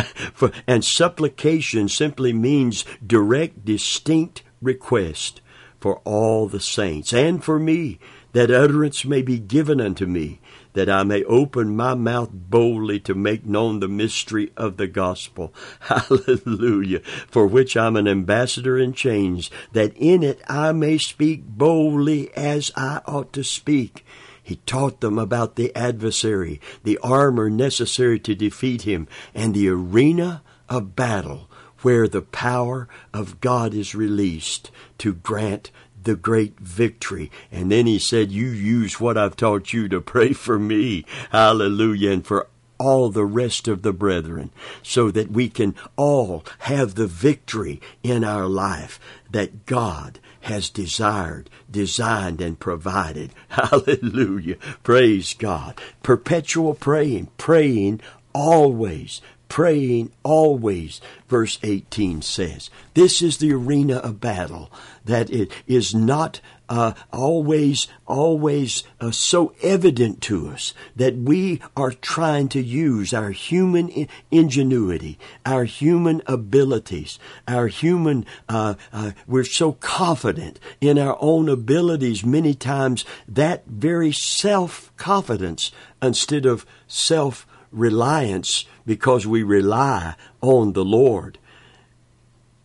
and 0.66 0.84
supplication 0.84 1.88
simply 1.88 2.32
means 2.32 2.84
direct, 3.06 3.64
distinct 3.64 4.42
request 4.60 5.40
for 5.78 5.98
all 5.98 6.48
the 6.48 6.60
saints 6.60 7.12
and 7.12 7.44
for 7.44 7.58
me, 7.58 7.98
that 8.34 8.50
utterance 8.50 9.04
may 9.04 9.22
be 9.22 9.38
given 9.38 9.80
unto 9.80 10.06
me 10.06 10.40
that 10.74 10.90
I 10.90 11.04
may 11.04 11.24
open 11.24 11.74
my 11.74 11.94
mouth 11.94 12.30
boldly 12.32 13.00
to 13.00 13.14
make 13.14 13.46
known 13.46 13.80
the 13.80 13.88
mystery 13.88 14.52
of 14.56 14.76
the 14.76 14.88
gospel. 14.88 15.54
Hallelujah. 15.80 17.00
For 17.28 17.46
which 17.46 17.76
I'm 17.76 17.96
an 17.96 18.06
ambassador 18.06 18.76
in 18.78 18.92
chains, 18.92 19.50
that 19.72 19.96
in 19.96 20.22
it 20.22 20.40
I 20.48 20.72
may 20.72 20.98
speak 20.98 21.46
boldly 21.46 22.34
as 22.36 22.70
I 22.76 23.00
ought 23.06 23.32
to 23.34 23.44
speak. 23.44 24.04
He 24.42 24.56
taught 24.66 25.00
them 25.00 25.18
about 25.18 25.54
the 25.56 25.74
adversary, 25.74 26.60
the 26.82 26.98
armor 26.98 27.48
necessary 27.48 28.18
to 28.20 28.34
defeat 28.34 28.82
him, 28.82 29.08
and 29.32 29.54
the 29.54 29.68
arena 29.68 30.42
of 30.68 30.96
battle 30.96 31.48
where 31.84 32.08
the 32.08 32.22
power 32.22 32.88
of 33.12 33.40
God 33.40 33.74
is 33.74 33.94
released 33.94 34.70
to 34.98 35.12
grant 35.12 35.70
the 36.04 36.16
great 36.16 36.58
victory. 36.61 37.30
And 37.50 37.70
then 37.70 37.87
he 37.87 37.99
said, 37.99 38.30
You 38.30 38.46
use 38.46 39.00
what 39.00 39.18
I've 39.18 39.37
taught 39.37 39.73
you 39.73 39.88
to 39.88 40.00
pray 40.00 40.32
for 40.32 40.58
me. 40.58 41.04
Hallelujah. 41.30 42.12
And 42.12 42.26
for 42.26 42.49
all 42.78 43.08
the 43.11 43.25
rest 43.25 43.68
of 43.68 43.82
the 43.82 43.92
brethren, 43.92 44.50
so 44.82 45.11
that 45.11 45.30
we 45.30 45.49
can 45.49 45.75
all 45.96 46.44
have 46.61 46.94
the 46.94 47.06
victory 47.06 47.80
in 48.02 48.25
our 48.25 48.46
life 48.46 48.99
that 49.30 49.66
God 49.66 50.18
has 50.42 50.68
desired, 50.68 51.49
designed, 51.70 52.40
and 52.40 52.58
provided. 52.58 53.30
Hallelujah. 53.49 54.56
Praise 54.82 55.34
God. 55.34 55.80
Perpetual 56.02 56.75
praying, 56.75 57.28
praying 57.38 58.00
always, 58.34 59.23
praying 59.48 60.10
always, 60.22 61.00
verse 61.28 61.58
18 61.62 62.22
says. 62.22 62.70
This 62.94 63.22
is 63.22 63.38
the 63.38 63.52
arena 63.52 63.96
of 63.96 64.20
battle 64.20 64.70
that 65.04 65.30
it 65.30 65.50
is 65.66 65.94
not 65.94 66.40
uh, 66.68 66.94
always, 67.12 67.88
always 68.06 68.84
uh, 69.00 69.10
so 69.10 69.54
evident 69.62 70.22
to 70.22 70.48
us 70.48 70.72
that 70.96 71.14
we 71.14 71.60
are 71.76 71.92
trying 71.92 72.48
to 72.48 72.62
use 72.62 73.12
our 73.12 73.30
human 73.30 74.08
ingenuity, 74.30 75.18
our 75.44 75.64
human 75.64 76.22
abilities, 76.26 77.18
our 77.46 77.66
human, 77.66 78.24
uh, 78.48 78.74
uh, 78.92 79.10
we're 79.26 79.44
so 79.44 79.72
confident 79.72 80.58
in 80.80 80.98
our 80.98 81.18
own 81.20 81.48
abilities 81.48 82.24
many 82.24 82.54
times 82.54 83.04
that 83.28 83.66
very 83.66 84.12
self 84.12 84.90
confidence 84.96 85.70
instead 86.00 86.46
of 86.46 86.64
self 86.86 87.46
reliance 87.74 88.64
because 88.86 89.26
we 89.26 89.42
rely 89.42 90.14
on 90.40 90.72
the 90.72 90.84
Lord 90.84 91.38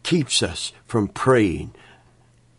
keeps 0.03 0.41
us 0.41 0.71
from 0.85 1.07
praying 1.07 1.73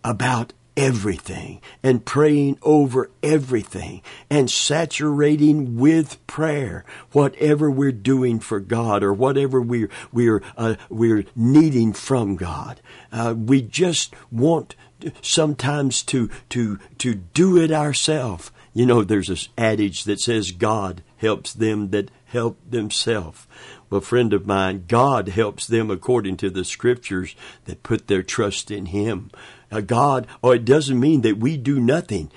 about 0.04 0.52
everything 0.76 1.60
and 1.82 2.04
praying 2.06 2.58
over 2.62 3.10
everything 3.22 4.00
and 4.30 4.50
saturating 4.50 5.76
with 5.76 6.24
prayer 6.26 6.84
whatever 7.12 7.70
we're 7.70 7.92
doing 7.92 8.40
for 8.40 8.60
God 8.60 9.02
or 9.02 9.12
whatever 9.12 9.60
we're 9.60 9.90
we're 10.12 10.42
uh, 10.56 10.76
we're 10.88 11.24
needing 11.36 11.92
from 11.92 12.36
God. 12.36 12.80
Uh, 13.12 13.34
we 13.36 13.60
just 13.60 14.14
want 14.30 14.74
sometimes 15.22 16.02
to 16.04 16.30
to 16.50 16.78
to 16.98 17.14
do 17.14 17.58
it 17.58 17.70
ourselves. 17.70 18.50
You 18.72 18.86
know, 18.86 19.02
there's 19.02 19.28
this 19.28 19.48
adage 19.58 20.04
that 20.04 20.20
says 20.20 20.52
God 20.52 21.02
helps 21.16 21.52
them 21.52 21.90
that 21.90 22.10
help 22.26 22.58
themselves. 22.68 23.46
Well, 23.88 24.00
friend 24.00 24.32
of 24.32 24.46
mine, 24.46 24.84
God 24.86 25.28
helps 25.28 25.66
them 25.66 25.90
according 25.90 26.36
to 26.38 26.50
the 26.50 26.64
scriptures 26.64 27.34
that 27.64 27.82
put 27.82 28.06
their 28.06 28.22
trust 28.22 28.70
in 28.70 28.86
Him. 28.86 29.30
Uh, 29.72 29.80
God, 29.80 30.26
or 30.42 30.54
it 30.54 30.64
doesn't 30.64 31.00
mean 31.00 31.22
that 31.22 31.38
we 31.38 31.56
do 31.56 31.80
nothing. 31.80 32.30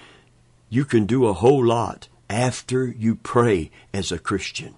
You 0.69 0.85
can 0.85 1.05
do 1.05 1.27
a 1.27 1.33
whole 1.33 1.63
lot 1.63 2.07
after 2.29 2.87
you 2.87 3.15
pray 3.15 3.69
as 3.93 4.11
a 4.11 4.17
Christian. 4.17 4.73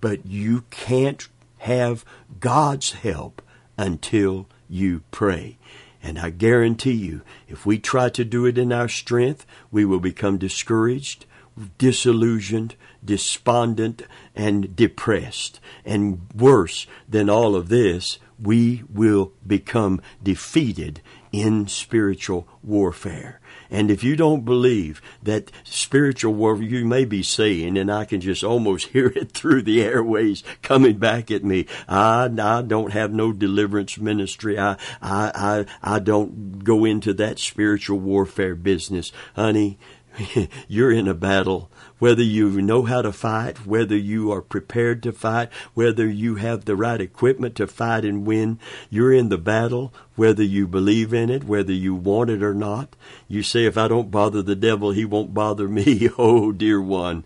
But 0.00 0.24
you 0.24 0.64
can't 0.70 1.26
have 1.58 2.04
God's 2.38 2.92
help 2.92 3.42
until 3.76 4.46
you 4.68 5.02
pray. 5.10 5.58
And 6.02 6.18
I 6.18 6.30
guarantee 6.30 6.92
you, 6.92 7.22
if 7.48 7.66
we 7.66 7.78
try 7.78 8.08
to 8.10 8.24
do 8.24 8.46
it 8.46 8.56
in 8.56 8.72
our 8.72 8.88
strength, 8.88 9.44
we 9.70 9.84
will 9.84 10.00
become 10.00 10.38
discouraged, 10.38 11.26
disillusioned, 11.76 12.76
despondent, 13.04 14.02
and 14.34 14.74
depressed. 14.76 15.60
And 15.84 16.20
worse 16.34 16.86
than 17.08 17.28
all 17.28 17.56
of 17.56 17.68
this, 17.68 18.18
we 18.40 18.84
will 18.88 19.32
become 19.46 20.00
defeated 20.22 21.00
in 21.32 21.66
spiritual 21.66 22.46
warfare. 22.62 23.40
And 23.70 23.90
if 23.90 24.02
you 24.02 24.16
don't 24.16 24.44
believe 24.44 25.02
that 25.22 25.52
spiritual 25.64 26.34
warfare, 26.34 26.64
you 26.64 26.84
may 26.84 27.04
be 27.04 27.22
saying, 27.22 27.76
and 27.76 27.92
I 27.92 28.04
can 28.04 28.20
just 28.20 28.42
almost 28.42 28.88
hear 28.92 29.08
it 29.08 29.32
through 29.32 29.62
the 29.62 29.82
airways 29.82 30.42
coming 30.62 30.98
back 30.98 31.30
at 31.30 31.44
me. 31.44 31.66
I, 31.88 32.30
I 32.40 32.62
don't 32.62 32.92
have 32.92 33.12
no 33.12 33.32
deliverance 33.32 33.98
ministry. 33.98 34.58
I, 34.58 34.72
I, 35.02 35.66
I, 35.82 35.96
I 35.96 35.98
don't 35.98 36.64
go 36.64 36.84
into 36.84 37.12
that 37.14 37.38
spiritual 37.38 37.98
warfare 37.98 38.54
business. 38.54 39.12
Honey, 39.34 39.78
you're 40.68 40.92
in 40.92 41.08
a 41.08 41.14
battle 41.14 41.70
whether 41.98 42.22
you 42.22 42.60
know 42.62 42.82
how 42.82 43.02
to 43.02 43.12
fight, 43.12 43.66
whether 43.66 43.96
you 43.96 44.30
are 44.32 44.40
prepared 44.40 45.02
to 45.02 45.12
fight, 45.12 45.50
whether 45.74 46.06
you 46.08 46.36
have 46.36 46.64
the 46.64 46.76
right 46.76 47.00
equipment 47.00 47.54
to 47.56 47.66
fight 47.66 48.04
and 48.04 48.26
win. 48.26 48.58
You're 48.90 49.12
in 49.12 49.28
the 49.28 49.38
battle, 49.38 49.92
whether 50.16 50.42
you 50.42 50.66
believe 50.66 51.12
in 51.12 51.30
it, 51.30 51.44
whether 51.44 51.72
you 51.72 51.94
want 51.94 52.30
it 52.30 52.42
or 52.42 52.54
not. 52.54 52.96
You 53.26 53.42
say, 53.42 53.64
if 53.64 53.76
I 53.76 53.88
don't 53.88 54.10
bother 54.10 54.42
the 54.42 54.56
devil, 54.56 54.92
he 54.92 55.04
won't 55.04 55.34
bother 55.34 55.68
me. 55.68 56.08
oh, 56.18 56.52
dear 56.52 56.80
one. 56.80 57.24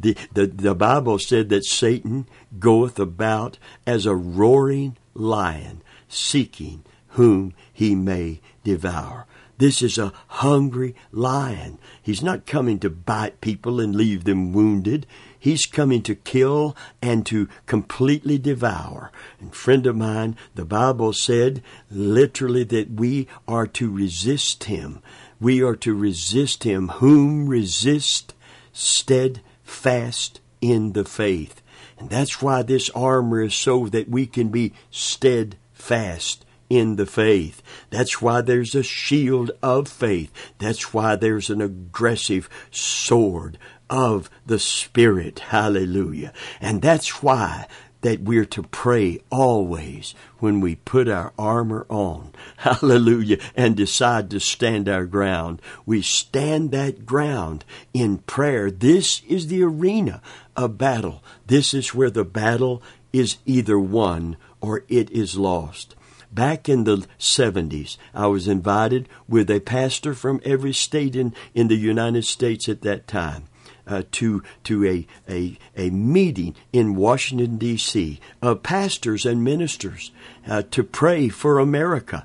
The, 0.00 0.16
the, 0.32 0.46
the 0.46 0.74
Bible 0.74 1.18
said 1.18 1.48
that 1.50 1.64
Satan 1.64 2.26
goeth 2.58 2.98
about 2.98 3.58
as 3.86 4.06
a 4.06 4.14
roaring 4.14 4.96
lion, 5.14 5.82
seeking 6.08 6.84
whom 7.08 7.54
he 7.72 7.94
may 7.94 8.40
devour. 8.64 9.26
This 9.62 9.80
is 9.80 9.96
a 9.96 10.12
hungry 10.26 10.96
lion. 11.12 11.78
He's 12.02 12.20
not 12.20 12.46
coming 12.46 12.80
to 12.80 12.90
bite 12.90 13.40
people 13.40 13.78
and 13.78 13.94
leave 13.94 14.24
them 14.24 14.52
wounded. 14.52 15.06
He's 15.38 15.66
coming 15.66 16.02
to 16.02 16.16
kill 16.16 16.76
and 17.00 17.24
to 17.26 17.48
completely 17.66 18.38
devour. 18.38 19.12
And 19.38 19.54
friend 19.54 19.86
of 19.86 19.94
mine, 19.94 20.36
the 20.56 20.64
Bible 20.64 21.12
said 21.12 21.62
literally 21.92 22.64
that 22.64 22.90
we 22.90 23.28
are 23.46 23.68
to 23.68 23.88
resist 23.88 24.64
him 24.64 25.00
We 25.38 25.62
are 25.62 25.76
to 25.76 25.94
resist 25.94 26.64
him. 26.64 26.88
Whom 26.98 27.46
resist 27.46 28.34
steadfast 28.72 30.40
in 30.60 30.92
the 30.94 31.04
faith. 31.04 31.62
And 32.00 32.10
that's 32.10 32.42
why 32.42 32.62
this 32.62 32.90
armor 32.96 33.42
is 33.42 33.54
so 33.54 33.86
that 33.86 34.08
we 34.08 34.26
can 34.26 34.48
be 34.48 34.72
steadfast 34.90 36.44
in 36.72 36.96
the 36.96 37.04
faith. 37.04 37.62
That's 37.90 38.22
why 38.22 38.40
there's 38.40 38.74
a 38.74 38.82
shield 38.82 39.50
of 39.62 39.88
faith. 39.88 40.32
That's 40.56 40.94
why 40.94 41.16
there's 41.16 41.50
an 41.50 41.60
aggressive 41.60 42.48
sword 42.70 43.58
of 43.90 44.30
the 44.46 44.58
Spirit. 44.58 45.40
Hallelujah. 45.40 46.32
And 46.62 46.80
that's 46.80 47.22
why 47.22 47.66
that 48.00 48.22
we're 48.22 48.46
to 48.46 48.62
pray 48.62 49.20
always 49.30 50.14
when 50.38 50.62
we 50.62 50.76
put 50.76 51.10
our 51.10 51.34
armor 51.38 51.84
on. 51.90 52.32
Hallelujah. 52.56 53.36
And 53.54 53.76
decide 53.76 54.30
to 54.30 54.40
stand 54.40 54.88
our 54.88 55.04
ground. 55.04 55.60
We 55.84 56.00
stand 56.00 56.70
that 56.70 57.04
ground 57.04 57.66
in 57.92 58.16
prayer. 58.16 58.70
This 58.70 59.20
is 59.28 59.48
the 59.48 59.62
arena 59.62 60.22
of 60.56 60.78
battle. 60.78 61.22
This 61.46 61.74
is 61.74 61.94
where 61.94 62.10
the 62.10 62.24
battle 62.24 62.82
is 63.12 63.36
either 63.44 63.78
won 63.78 64.38
or 64.62 64.84
it 64.88 65.10
is 65.10 65.36
lost. 65.36 65.94
Back 66.32 66.66
in 66.66 66.84
the 66.84 67.06
70s, 67.18 67.98
I 68.14 68.26
was 68.26 68.48
invited 68.48 69.06
with 69.28 69.50
a 69.50 69.60
pastor 69.60 70.14
from 70.14 70.40
every 70.44 70.72
state 70.72 71.14
in, 71.14 71.34
in 71.54 71.68
the 71.68 71.76
United 71.76 72.24
States 72.24 72.68
at 72.68 72.80
that 72.82 73.06
time. 73.06 73.44
Uh, 73.84 74.04
to 74.12 74.44
to 74.62 74.86
a, 74.86 75.06
a 75.28 75.58
a 75.76 75.90
meeting 75.90 76.54
in 76.72 76.94
Washington 76.94 77.58
D.C. 77.58 78.20
of 78.40 78.62
pastors 78.62 79.26
and 79.26 79.42
ministers 79.42 80.12
uh, 80.46 80.62
to 80.70 80.84
pray 80.84 81.28
for 81.28 81.58
America, 81.58 82.24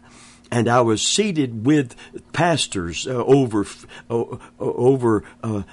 and 0.52 0.70
I 0.70 0.82
was 0.82 1.02
seated 1.02 1.66
with 1.66 1.96
pastors 2.32 3.08
uh, 3.08 3.24
over 3.26 3.66
over 4.08 5.24
uh, 5.44 5.64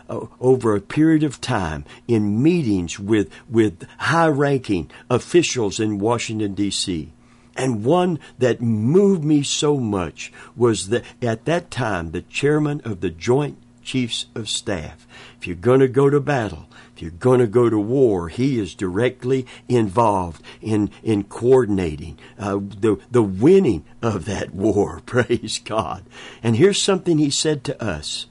over 0.41 0.75
a 0.75 0.81
period 0.81 1.23
of 1.23 1.43
time 1.43 1.85
in 2.09 2.43
meetings 2.43 2.99
with 2.99 3.31
with 3.47 3.87
high-ranking 3.99 4.91
officials 5.11 5.79
in 5.79 5.99
Washington 5.99 6.55
D.C. 6.55 7.13
And 7.57 7.85
one 7.85 8.19
that 8.39 8.61
moved 8.61 9.25
me 9.25 9.43
so 9.43 9.77
much 9.77 10.33
was 10.57 10.89
that 10.89 11.05
at 11.23 11.45
that 11.45 11.71
time 11.71 12.11
the 12.11 12.23
chairman 12.23 12.81
of 12.85 13.01
the 13.01 13.11
Joint 13.11 13.59
Chiefs 13.85 14.27
of 14.35 14.49
Staff. 14.49 15.07
If 15.39 15.47
you're 15.47 15.57
going 15.57 15.81
to 15.81 15.89
go 15.89 16.11
to 16.11 16.19
battle, 16.19 16.67
if 16.95 17.03
you're 17.03 17.11
going 17.11 17.41
to 17.41 17.47
go 17.47 17.69
to 17.69 17.79
war, 17.79 18.29
he 18.29 18.59
is 18.59 18.75
directly 18.75 19.47
involved 19.69 20.43
in 20.61 20.91
in 21.03 21.25
coordinating 21.25 22.19
uh, 22.39 22.57
the 22.57 22.99
the 23.11 23.23
winning 23.23 23.85
of 24.03 24.25
that 24.25 24.55
war. 24.55 25.03
Praise 25.07 25.61
God! 25.63 26.05
And 26.43 26.57
here's 26.57 26.83
something 26.83 27.19
he 27.19 27.31
said 27.31 27.63
to 27.65 27.85
us. 27.85 28.27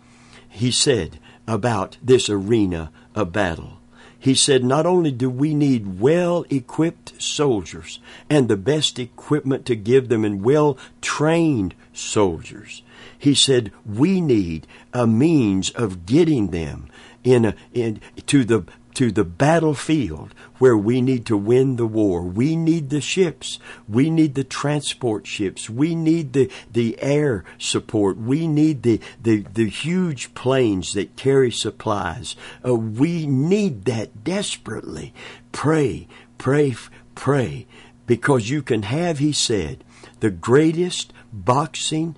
He 0.50 0.72
said 0.72 1.20
about 1.48 1.98
this 2.02 2.30
arena 2.30 2.92
of 3.16 3.32
battle. 3.32 3.80
He 4.24 4.36
said, 4.36 4.64
not 4.64 4.86
only 4.86 5.12
do 5.12 5.30
we 5.30 5.54
need 5.54 6.00
well 6.00 6.46
equipped 6.50 7.22
soldiers 7.22 8.00
and 8.30 8.48
the 8.48 8.56
best 8.56 8.98
equipment 8.98 9.66
to 9.66 9.76
give 9.76 10.08
them 10.08 10.24
and 10.24 10.42
well 10.42 10.78
trained 11.02 11.76
soldiers, 11.92 12.84
he 13.20 13.36
said, 13.36 13.74
we 13.86 14.22
need 14.22 14.66
a 14.94 15.06
means 15.06 15.72
of 15.72 16.06
getting 16.06 16.52
them 16.52 16.88
in, 17.26 17.44
a, 17.44 17.56
in 17.74 18.00
to 18.28 18.46
the 18.46 18.64
to 18.96 19.12
the 19.12 19.24
battlefield 19.24 20.34
where 20.60 20.78
we 20.78 21.02
need 21.02 21.26
to 21.26 21.38
win 21.38 21.76
the 21.76 21.86
war. 21.86 22.22
We 22.22 22.56
need 22.56 22.90
the 22.90 23.02
ships. 23.02 23.60
We 23.88 24.10
need 24.10 24.36
the 24.36 24.44
transport 24.44 25.28
ships. 25.28 25.70
We 25.70 25.96
need 25.96 26.34
the, 26.34 26.52
the 26.72 27.02
air 27.02 27.44
support. 27.58 28.18
We 28.18 28.48
need 28.48 28.84
the, 28.84 29.00
the, 29.22 29.42
the 29.54 29.70
huge 29.70 30.34
planes 30.34 30.94
that 30.94 31.16
carry 31.16 31.52
supplies. 31.52 32.36
Uh, 32.66 32.76
we 32.76 33.26
need 33.26 33.86
that 33.86 34.24
desperately. 34.24 35.14
Pray, 35.52 36.08
pray, 36.38 36.76
pray, 37.16 37.68
because 38.06 38.50
you 38.50 38.62
can 38.62 38.84
have, 38.84 39.20
he 39.20 39.32
said, 39.32 39.84
the 40.20 40.32
greatest 40.32 41.12
boxing 41.32 42.16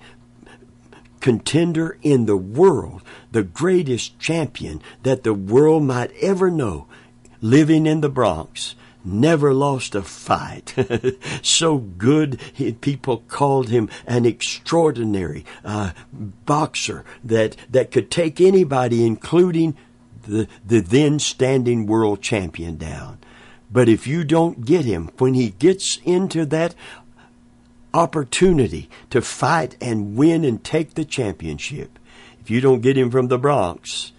contender 1.20 1.98
in 2.02 2.26
the 2.26 2.36
world, 2.36 3.02
the 3.32 3.42
greatest 3.42 4.18
champion 4.18 4.82
that 5.02 5.22
the 5.22 5.34
world 5.34 5.82
might 5.82 6.12
ever 6.20 6.50
know, 6.50 6.86
living 7.40 7.86
in 7.86 8.00
the 8.00 8.08
Bronx, 8.08 8.74
never 9.04 9.54
lost 9.54 9.94
a 9.94 10.02
fight. 10.02 10.74
so 11.42 11.78
good, 11.78 12.40
people 12.80 13.18
called 13.28 13.68
him 13.68 13.88
an 14.06 14.26
extraordinary 14.26 15.44
uh, 15.64 15.92
boxer 16.12 17.04
that, 17.24 17.56
that 17.70 17.90
could 17.90 18.10
take 18.10 18.40
anybody, 18.40 19.06
including 19.06 19.76
the, 20.26 20.48
the 20.66 20.80
then 20.80 21.18
standing 21.18 21.86
world 21.86 22.20
champion, 22.20 22.76
down. 22.76 23.18
But 23.70 23.88
if 23.88 24.06
you 24.06 24.24
don't 24.24 24.64
get 24.64 24.84
him, 24.84 25.10
when 25.18 25.34
he 25.34 25.50
gets 25.50 25.98
into 26.04 26.44
that 26.46 26.74
opportunity 27.96 28.90
to 29.10 29.22
fight 29.22 29.76
and 29.80 30.16
win 30.16 30.44
and 30.44 30.62
take 30.62 30.94
the 30.94 31.04
championship. 31.04 31.98
If 32.40 32.50
you 32.50 32.60
don't 32.60 32.82
get 32.82 32.98
him 32.98 33.10
from 33.10 33.28
the 33.28 33.38
Bronx 33.38 34.12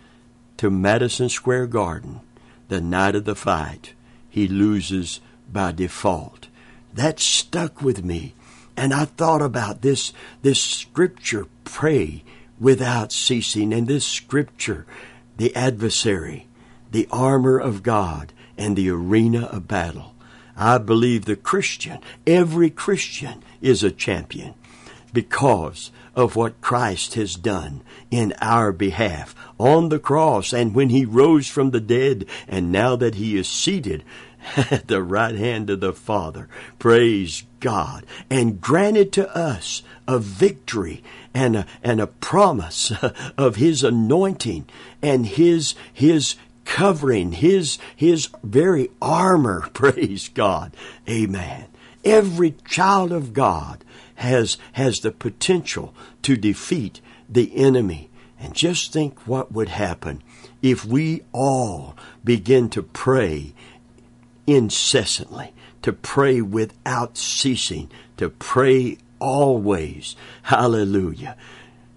to 0.57 0.69
Madison 0.69 1.29
Square 1.29 1.67
Garden 1.67 2.21
the 2.67 2.81
night 2.81 3.15
of 3.15 3.25
the 3.25 3.35
fight, 3.35 3.93
he 4.29 4.47
loses 4.47 5.21
by 5.51 5.71
default. 5.71 6.47
That 6.93 7.19
stuck 7.19 7.81
with 7.81 8.03
me. 8.03 8.33
And 8.75 8.93
I 8.93 9.05
thought 9.05 9.41
about 9.41 9.81
this, 9.81 10.11
this 10.41 10.61
scripture, 10.61 11.47
pray 11.63 12.23
without 12.59 13.11
ceasing, 13.11 13.73
and 13.73 13.87
this 13.87 14.05
scripture, 14.05 14.85
the 15.37 15.55
adversary, 15.55 16.47
the 16.91 17.07
armor 17.11 17.57
of 17.59 17.83
God, 17.83 18.33
and 18.57 18.75
the 18.75 18.89
arena 18.89 19.45
of 19.45 19.67
battle. 19.67 20.15
I 20.55 20.79
believe 20.79 21.25
the 21.25 21.35
Christian, 21.35 21.99
every 22.25 22.71
Christian, 22.71 23.43
is 23.61 23.83
a 23.83 23.91
champion 23.91 24.53
because 25.13 25.91
of 26.15 26.35
what 26.35 26.61
Christ 26.61 27.13
has 27.13 27.35
done 27.35 27.81
in 28.09 28.33
our 28.41 28.71
behalf 28.71 29.35
on 29.59 29.89
the 29.89 29.99
cross 29.99 30.53
and 30.53 30.73
when 30.73 30.89
he 30.89 31.05
rose 31.05 31.47
from 31.47 31.71
the 31.71 31.79
dead 31.79 32.25
and 32.47 32.71
now 32.71 32.95
that 32.95 33.15
he 33.15 33.37
is 33.37 33.47
seated 33.47 34.03
at 34.57 34.87
the 34.87 35.03
right 35.03 35.35
hand 35.35 35.69
of 35.69 35.79
the 35.79 35.93
Father. 35.93 36.47
Praise 36.79 37.43
God. 37.59 38.05
And 38.29 38.61
granted 38.61 39.11
to 39.13 39.35
us 39.35 39.83
a 40.07 40.19
victory 40.19 41.03
and 41.33 41.57
a, 41.57 41.65
and 41.83 41.99
a 42.01 42.07
promise 42.07 42.91
of 43.37 43.57
his 43.57 43.83
anointing 43.83 44.65
and 45.01 45.25
his, 45.25 45.75
his 45.93 46.35
covering, 46.65 47.33
his, 47.33 47.77
his 47.95 48.29
very 48.43 48.89
armor. 49.01 49.69
Praise 49.73 50.29
God. 50.29 50.75
Amen. 51.09 51.65
Every 52.07 52.55
child 52.65 53.11
of 53.11 53.33
God 53.33 53.83
has, 54.15 54.57
has 54.73 54.99
the 54.99 55.11
potential 55.11 55.93
to 56.21 56.37
defeat 56.37 57.01
the 57.27 57.53
enemy. 57.53 58.09
And 58.39 58.53
just 58.53 58.93
think 58.93 59.27
what 59.27 59.51
would 59.51 59.67
happen 59.67 60.23
if 60.61 60.85
we 60.85 61.23
all 61.33 61.97
begin 62.23 62.69
to 62.69 62.81
pray 62.81 63.53
incessantly, 64.45 65.53
to 65.81 65.91
pray 65.91 66.39
without 66.39 67.17
ceasing, 67.17 67.91
to 68.15 68.29
pray 68.29 68.99
always. 69.19 70.15
Hallelujah. 70.43 71.35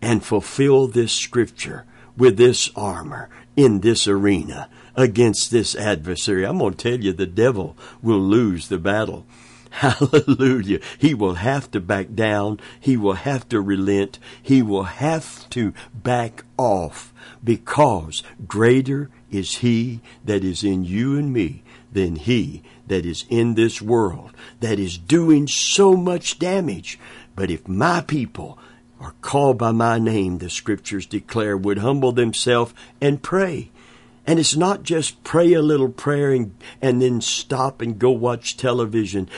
And 0.02 0.24
fulfill 0.24 0.88
this 0.88 1.12
scripture 1.12 1.84
with 2.16 2.36
this 2.36 2.68
armor 2.74 3.28
in 3.56 3.80
this 3.80 4.08
arena 4.08 4.68
against 4.96 5.52
this 5.52 5.76
adversary. 5.76 6.44
I'm 6.44 6.58
going 6.58 6.74
to 6.74 6.90
tell 6.90 7.00
you 7.00 7.12
the 7.12 7.26
devil 7.26 7.76
will 8.02 8.18
lose 8.18 8.68
the 8.68 8.78
battle. 8.78 9.24
Hallelujah. 9.80 10.80
He 10.98 11.14
will 11.14 11.34
have 11.34 11.70
to 11.70 11.80
back 11.80 12.14
down. 12.14 12.58
He 12.80 12.96
will 12.96 13.14
have 13.14 13.48
to 13.50 13.60
relent. 13.60 14.18
He 14.42 14.62
will 14.62 14.82
have 14.82 15.48
to 15.50 15.72
back 15.94 16.44
off 16.58 17.14
because 17.42 18.24
greater 18.46 19.10
is 19.30 19.58
He 19.58 20.00
that 20.24 20.42
is 20.42 20.64
in 20.64 20.84
you 20.84 21.16
and 21.16 21.32
me 21.32 21.62
than 21.92 22.16
He 22.16 22.62
that 22.88 23.06
is 23.06 23.24
in 23.28 23.54
this 23.54 23.80
world 23.80 24.32
that 24.58 24.80
is 24.80 24.98
doing 24.98 25.46
so 25.46 25.94
much 25.94 26.40
damage. 26.40 26.98
But 27.36 27.50
if 27.50 27.68
my 27.68 28.00
people 28.00 28.58
are 29.00 29.14
called 29.22 29.56
by 29.56 29.70
my 29.70 29.98
name, 30.00 30.38
the 30.38 30.50
scriptures 30.50 31.06
declare, 31.06 31.56
would 31.56 31.78
humble 31.78 32.12
themselves 32.12 32.74
and 33.00 33.22
pray 33.22 33.70
and 34.26 34.38
it's 34.38 34.56
not 34.56 34.82
just 34.82 35.22
pray 35.24 35.52
a 35.52 35.62
little 35.62 35.88
prayer 35.88 36.32
and, 36.32 36.54
and 36.80 37.00
then 37.00 37.20
stop 37.20 37.80
and 37.80 37.98
go 37.98 38.10
watch 38.10 38.56
television. 38.56 39.28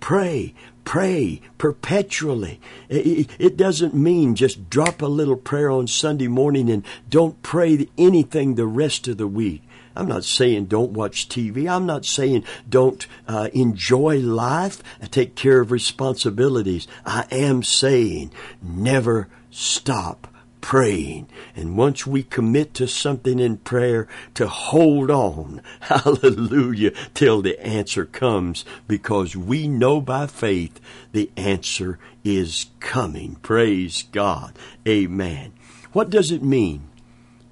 Pray, 0.00 0.54
pray 0.84 1.40
perpetually. 1.58 2.60
It, 2.88 3.30
it, 3.38 3.56
doesn't 3.56 3.94
mean 3.94 4.34
just 4.34 4.68
drop 4.68 5.02
a 5.02 5.06
little 5.06 5.36
prayer 5.36 5.70
on 5.70 5.86
Sunday 5.86 6.28
morning 6.28 6.68
and 6.68 6.84
don't 7.08 7.40
pray 7.42 7.88
anything 7.96 8.54
the 8.54 8.66
rest 8.66 9.08
of 9.08 9.16
the 9.16 9.28
week. 9.28 9.62
I'm 9.96 10.08
not 10.08 10.24
saying 10.24 10.66
don't 10.66 10.92
watch 10.92 11.28
TV. 11.28 11.68
I'm 11.70 11.86
not 11.86 12.04
saying 12.04 12.44
don't 12.68 13.06
uh, 13.26 13.48
enjoy 13.52 14.18
life, 14.18 14.82
and 15.00 15.10
take 15.10 15.34
care 15.34 15.60
of 15.60 15.70
responsibilities. 15.70 16.86
I 17.04 17.26
am 17.30 17.62
saying 17.62 18.32
never 18.62 19.28
stop 19.50 20.28
praying. 20.60 21.28
And 21.56 21.76
once 21.76 22.06
we 22.06 22.22
commit 22.22 22.74
to 22.74 22.86
something 22.86 23.38
in 23.38 23.58
prayer, 23.58 24.08
to 24.34 24.48
hold 24.48 25.10
on, 25.10 25.62
hallelujah, 25.80 26.92
till 27.14 27.42
the 27.42 27.60
answer 27.64 28.04
comes, 28.04 28.64
because 28.86 29.36
we 29.36 29.68
know 29.68 30.00
by 30.00 30.26
faith 30.26 30.80
the 31.12 31.30
answer 31.36 31.98
is 32.24 32.66
coming. 32.80 33.36
Praise 33.36 34.04
God. 34.12 34.56
Amen. 34.86 35.52
What 35.92 36.10
does 36.10 36.30
it 36.30 36.42
mean 36.42 36.88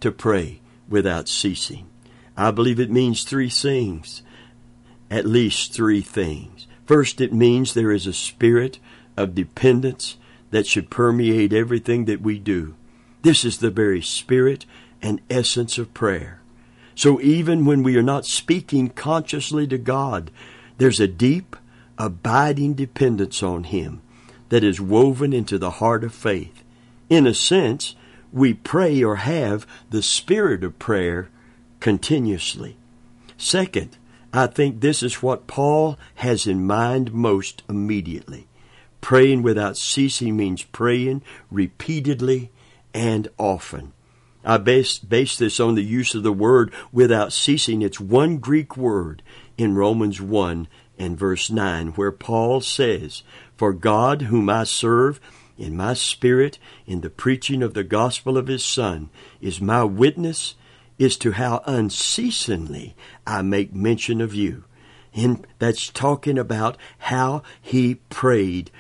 to 0.00 0.12
pray 0.12 0.60
without 0.88 1.28
ceasing? 1.28 1.86
I 2.36 2.52
believe 2.52 2.78
it 2.78 2.90
means 2.90 3.24
three 3.24 3.50
things, 3.50 4.22
at 5.10 5.26
least 5.26 5.72
three 5.72 6.02
things. 6.02 6.68
First, 6.86 7.20
it 7.20 7.32
means 7.32 7.74
there 7.74 7.90
is 7.90 8.06
a 8.06 8.12
spirit 8.12 8.78
of 9.16 9.34
dependence 9.34 10.16
that 10.50 10.66
should 10.66 10.88
permeate 10.88 11.52
everything 11.52 12.04
that 12.06 12.20
we 12.20 12.38
do. 12.38 12.74
This 13.28 13.44
is 13.44 13.58
the 13.58 13.68
very 13.68 14.00
spirit 14.00 14.64
and 15.02 15.20
essence 15.28 15.76
of 15.76 15.92
prayer. 15.92 16.40
So 16.94 17.20
even 17.20 17.66
when 17.66 17.82
we 17.82 17.94
are 17.98 18.02
not 18.02 18.24
speaking 18.24 18.88
consciously 18.88 19.66
to 19.66 19.76
God, 19.76 20.30
there's 20.78 20.98
a 20.98 21.06
deep, 21.06 21.54
abiding 21.98 22.72
dependence 22.72 23.42
on 23.42 23.64
Him 23.64 24.00
that 24.48 24.64
is 24.64 24.80
woven 24.80 25.34
into 25.34 25.58
the 25.58 25.72
heart 25.72 26.04
of 26.04 26.14
faith. 26.14 26.64
In 27.10 27.26
a 27.26 27.34
sense, 27.34 27.96
we 28.32 28.54
pray 28.54 29.02
or 29.02 29.16
have 29.16 29.66
the 29.90 30.00
spirit 30.00 30.64
of 30.64 30.78
prayer 30.78 31.28
continuously. 31.80 32.78
Second, 33.36 33.98
I 34.32 34.46
think 34.46 34.80
this 34.80 35.02
is 35.02 35.22
what 35.22 35.46
Paul 35.46 35.98
has 36.14 36.46
in 36.46 36.66
mind 36.66 37.12
most 37.12 37.62
immediately. 37.68 38.46
Praying 39.02 39.42
without 39.42 39.76
ceasing 39.76 40.34
means 40.34 40.62
praying 40.62 41.20
repeatedly 41.50 42.50
and 42.94 43.28
often. 43.38 43.92
I 44.44 44.56
base, 44.56 44.98
base 44.98 45.36
this 45.36 45.60
on 45.60 45.74
the 45.74 45.82
use 45.82 46.14
of 46.14 46.22
the 46.22 46.32
word 46.32 46.72
without 46.92 47.32
ceasing. 47.32 47.82
It's 47.82 48.00
one 48.00 48.38
Greek 48.38 48.76
word 48.76 49.22
in 49.56 49.74
Romans 49.74 50.20
1 50.20 50.68
and 50.98 51.18
verse 51.18 51.50
9, 51.50 51.88
where 51.88 52.12
Paul 52.12 52.60
says, 52.60 53.22
For 53.56 53.72
God, 53.72 54.22
whom 54.22 54.48
I 54.48 54.64
serve 54.64 55.20
in 55.56 55.76
my 55.76 55.94
spirit 55.94 56.58
in 56.86 57.00
the 57.00 57.10
preaching 57.10 57.62
of 57.62 57.74
the 57.74 57.84
gospel 57.84 58.38
of 58.38 58.46
his 58.46 58.64
Son, 58.64 59.10
is 59.40 59.60
my 59.60 59.84
witness 59.84 60.54
as 61.00 61.16
to 61.18 61.32
how 61.32 61.62
unceasingly 61.66 62.96
I 63.26 63.42
make 63.42 63.74
mention 63.74 64.20
of 64.20 64.34
you. 64.34 64.64
And 65.14 65.46
that's 65.58 65.88
talking 65.88 66.38
about 66.38 66.76
how 66.98 67.42
he 67.60 67.96
prayed 67.96 68.70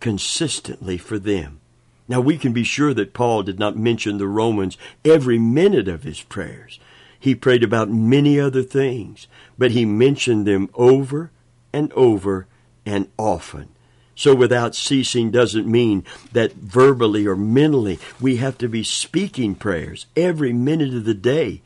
consistently 0.00 0.98
for 0.98 1.18
them. 1.18 1.60
Now 2.06 2.20
we 2.20 2.36
can 2.36 2.52
be 2.52 2.64
sure 2.64 2.92
that 2.94 3.14
Paul 3.14 3.42
did 3.42 3.58
not 3.58 3.76
mention 3.76 4.18
the 4.18 4.28
Romans 4.28 4.76
every 5.04 5.38
minute 5.38 5.88
of 5.88 6.02
his 6.02 6.20
prayers. 6.20 6.78
He 7.18 7.34
prayed 7.34 7.62
about 7.62 7.88
many 7.88 8.38
other 8.38 8.62
things, 8.62 9.26
but 9.56 9.70
he 9.70 9.86
mentioned 9.86 10.46
them 10.46 10.68
over 10.74 11.30
and 11.72 11.90
over 11.94 12.46
and 12.84 13.08
often. 13.16 13.70
So 14.14 14.34
without 14.34 14.74
ceasing 14.74 15.30
doesn't 15.30 15.66
mean 15.66 16.04
that 16.32 16.52
verbally 16.52 17.26
or 17.26 17.34
mentally 17.34 17.98
we 18.20 18.36
have 18.36 18.58
to 18.58 18.68
be 18.68 18.84
speaking 18.84 19.54
prayers 19.54 20.06
every 20.16 20.52
minute 20.52 20.94
of 20.94 21.04
the 21.04 21.14
day, 21.14 21.62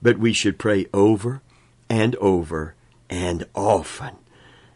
but 0.00 0.18
we 0.18 0.32
should 0.32 0.58
pray 0.58 0.86
over 0.94 1.42
and 1.90 2.14
over 2.16 2.74
and 3.10 3.46
often. 3.54 4.16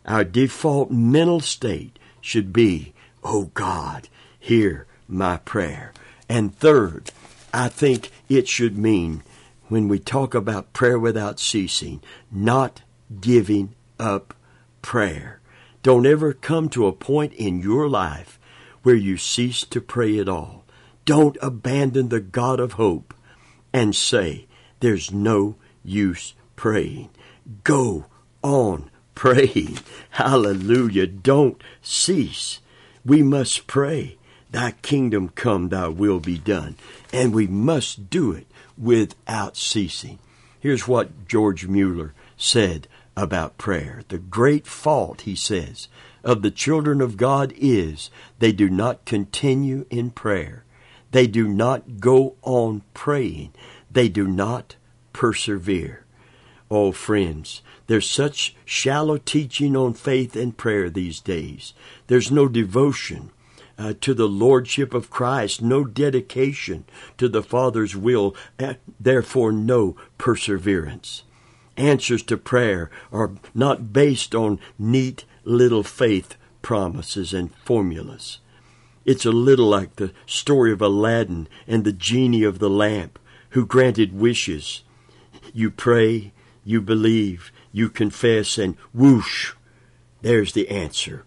Our 0.05 0.25
default 0.25 0.91
mental 0.91 1.41
state 1.41 1.99
should 2.21 2.53
be, 2.53 2.93
Oh 3.23 3.51
God, 3.55 4.09
hear 4.38 4.87
my 5.07 5.38
prayer. 5.38 5.92
And 6.29 6.55
third, 6.55 7.11
I 7.53 7.68
think 7.68 8.11
it 8.29 8.48
should 8.48 8.77
mean 8.77 9.22
when 9.68 9.88
we 9.88 9.98
talk 9.98 10.35
about 10.35 10.72
prayer 10.72 10.98
without 10.98 11.40
ceasing, 11.40 12.03
not 12.31 12.83
giving 13.20 13.74
up 13.98 14.35
prayer. 14.83 15.40
Don't 15.83 16.07
ever 16.07 16.33
come 16.33 16.68
to 16.70 16.87
a 16.87 16.92
point 16.92 17.33
in 17.35 17.61
your 17.61 17.88
life 17.88 18.38
where 18.83 18.94
you 18.94 19.16
cease 19.16 19.64
to 19.64 19.81
pray 19.81 20.18
at 20.18 20.29
all. 20.29 20.64
Don't 21.05 21.38
abandon 21.40 22.09
the 22.09 22.20
God 22.20 22.61
of 22.61 22.74
hope 22.74 23.14
and 23.72 23.94
say, 23.94 24.46
there's 24.81 25.11
no 25.11 25.57
use 25.83 26.35
praying. 26.57 27.11
Go 27.64 28.07
on 28.42 28.90
praying. 29.14 29.79
Hallelujah. 30.11 31.07
Don't 31.07 31.62
cease. 31.81 32.61
We 33.05 33.22
must 33.22 33.66
pray. 33.66 34.18
Thy 34.51 34.73
kingdom 34.83 35.29
come, 35.31 35.69
thy 35.69 35.89
will 35.89 36.21
be 36.21 36.39
done. 36.39 36.77
And 37.13 37.35
we 37.35 37.47
must 37.47 38.09
do 38.11 38.33
it 38.33 38.47
without 38.77 39.57
ceasing. 39.57 40.19
Here's 40.61 40.89
what 40.89 41.29
George 41.29 41.67
Mueller 41.67 42.15
said 42.37 42.89
about 43.17 43.59
prayer. 43.59 44.03
The 44.09 44.19
great 44.19 44.67
fault, 44.67 45.23
he 45.23 45.35
says, 45.35 45.89
of 46.25 46.43
the 46.43 46.51
children 46.51 47.01
of 47.01 47.17
God 47.17 47.53
is 47.57 48.11
they 48.39 48.53
do 48.53 48.69
not 48.69 49.05
continue 49.05 49.87
in 49.91 50.11
prayer. 50.11 50.65
They 51.11 51.27
do 51.27 51.49
not 51.49 52.01
go 52.01 52.37
on 52.43 52.83
praying. 52.95 53.53
They 53.91 54.09
do 54.09 54.27
not 54.27 54.77
persevere. 55.13 56.05
Oh, 56.71 56.93
friends, 56.93 57.63
there's 57.87 58.09
such 58.09 58.55
shallow 58.65 59.17
teaching 59.17 59.75
on 59.75 59.95
faith 59.95 60.37
and 60.37 60.57
prayer 60.57 60.91
these 60.91 61.21
days. 61.21 61.73
There's 62.09 62.31
no 62.31 62.47
devotion 62.47 63.31
uh, 63.79 63.95
to 64.01 64.12
the 64.12 64.29
Lordship 64.29 64.93
of 64.93 65.09
Christ, 65.09 65.62
no 65.62 65.85
dedication 65.85 66.85
to 67.17 67.29
the 67.29 67.43
Father's 67.43 67.97
will, 67.97 68.35
and 68.59 68.77
therefore 68.99 69.53
no 69.53 69.97
perseverance. 70.19 71.23
Answers 71.77 72.25
to 72.25 72.37
prayer 72.37 72.91
are 73.12 73.33
not 73.55 73.93
based 73.93 74.35
on 74.35 74.59
neat 74.79 75.25
little 75.45 75.85
faith 75.85 76.37
promises 76.61 77.33
and 77.33 77.55
formulas. 77.55 78.41
It's 79.05 79.25
a 79.25 79.31
little 79.31 79.69
like 79.69 79.97
the 79.97 80.12
story 80.27 80.73
of 80.73 80.83
Aladdin 80.83 81.49
and 81.67 81.85
the 81.85 81.93
genie 81.93 82.43
of 82.43 82.59
the 82.59 82.69
lamp 82.69 83.19
who 83.51 83.64
granted 83.64 84.12
wishes. 84.12 84.83
You 85.55 85.71
pray, 85.71 86.33
you 86.64 86.83
believe, 86.83 87.53
you 87.73 87.88
confess, 87.88 88.59
and 88.59 88.77
whoosh, 88.93 89.55
there's 90.21 90.53
the 90.53 90.69
answer. 90.69 91.25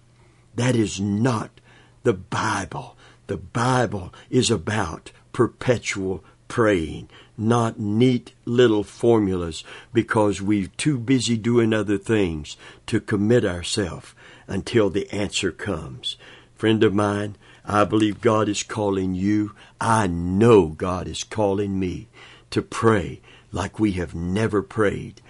That 0.53 0.75
is 0.75 0.99
not 0.99 1.61
the 2.03 2.13
Bible. 2.13 2.95
The 3.27 3.37
Bible 3.37 4.13
is 4.29 4.51
about 4.51 5.11
perpetual 5.33 6.23
praying, 6.47 7.09
not 7.37 7.79
neat 7.79 8.33
little 8.45 8.83
formulas 8.83 9.63
because 9.93 10.41
we're 10.41 10.67
too 10.77 10.97
busy 10.97 11.37
doing 11.37 11.73
other 11.73 11.97
things 11.97 12.57
to 12.87 12.99
commit 12.99 13.45
ourselves 13.45 14.13
until 14.47 14.89
the 14.89 15.09
answer 15.11 15.51
comes. 15.51 16.17
Friend 16.55 16.83
of 16.83 16.93
mine, 16.93 17.37
I 17.63 17.85
believe 17.85 18.21
God 18.21 18.49
is 18.49 18.63
calling 18.63 19.15
you. 19.15 19.55
I 19.79 20.07
know 20.07 20.67
God 20.67 21.07
is 21.07 21.23
calling 21.23 21.79
me 21.79 22.07
to 22.49 22.61
pray 22.61 23.21
like 23.51 23.79
we 23.79 23.93
have 23.93 24.13
never 24.13 24.61
prayed 24.61 25.21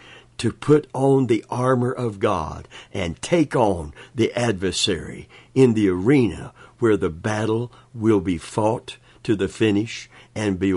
to 0.41 0.51
put 0.51 0.88
on 0.93 1.27
the 1.27 1.45
armor 1.51 1.91
of 1.91 2.19
God 2.19 2.67
and 2.91 3.21
take 3.21 3.55
on 3.55 3.93
the 4.15 4.34
adversary 4.34 5.29
in 5.53 5.73
the 5.73 5.89
arena 5.89 6.53
where 6.79 6.97
the 6.97 7.09
battle 7.09 7.71
will 7.93 8.21
be 8.21 8.37
fought 8.37 8.97
to 9.23 9.35
the 9.35 9.47
finish 9.47 10.09
and 10.35 10.59
be, 10.59 10.73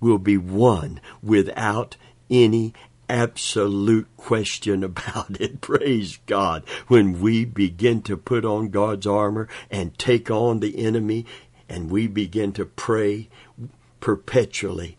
will 0.00 0.18
be 0.18 0.36
won 0.36 1.00
without 1.22 1.96
any 2.30 2.72
absolute 3.08 4.08
question 4.16 4.82
about 4.84 5.40
it. 5.40 5.60
Praise 5.60 6.18
God. 6.26 6.64
When 6.88 7.20
we 7.20 7.44
begin 7.44 8.02
to 8.02 8.16
put 8.16 8.44
on 8.44 8.70
God's 8.70 9.06
armor 9.06 9.48
and 9.70 9.98
take 9.98 10.30
on 10.30 10.60
the 10.60 10.78
enemy 10.78 11.26
and 11.68 11.90
we 11.90 12.06
begin 12.06 12.52
to 12.52 12.64
pray 12.64 13.28
perpetually, 14.00 14.96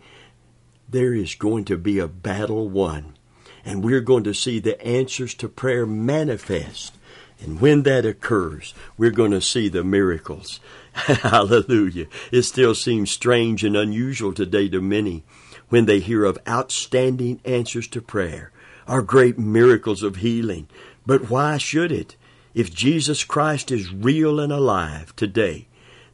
there 0.88 1.14
is 1.14 1.36
going 1.36 1.66
to 1.66 1.78
be 1.78 2.00
a 2.00 2.08
battle 2.08 2.70
won 2.70 3.16
and 3.64 3.84
we're 3.84 4.02
going 4.02 4.24
to 4.24 4.34
see 4.34 4.60
the 4.60 4.82
answers 4.86 5.34
to 5.36 5.48
prayer 5.48 5.86
manifest. 5.86 6.98
And 7.42 7.60
when 7.60 7.84
that 7.84 8.06
occurs, 8.06 8.74
we're 8.98 9.12
going 9.12 9.32
to 9.32 9.42
see 9.42 9.68
the 9.68 9.84
miracles. 9.84 10.60
Hallelujah. 10.94 12.06
It 12.32 12.44
still 12.44 12.76
seems 12.76 13.12
strange 13.12 13.64
and 13.64 13.76
unusual 13.76 14.34
today 14.34 14.70
to 14.70 14.82
many 14.82 15.24
when 15.70 15.86
they 15.86 16.00
hear 16.00 16.24
of 16.24 16.38
outstanding 16.48 17.40
answers 17.44 17.88
to 17.88 18.02
prayer 18.02 18.52
or 18.88 19.02
great 19.02 19.40
miracles 19.40 20.04
of 20.04 20.18
healing. 20.18 20.68
But 21.06 21.30
why 21.30 21.58
should 21.58 21.92
it? 21.92 22.16
If 22.54 22.74
Jesus 22.74 23.24
Christ 23.24 23.72
is 23.72 23.94
real 23.94 24.40
and 24.40 24.52
alive 24.52 25.16
today, 25.16 25.68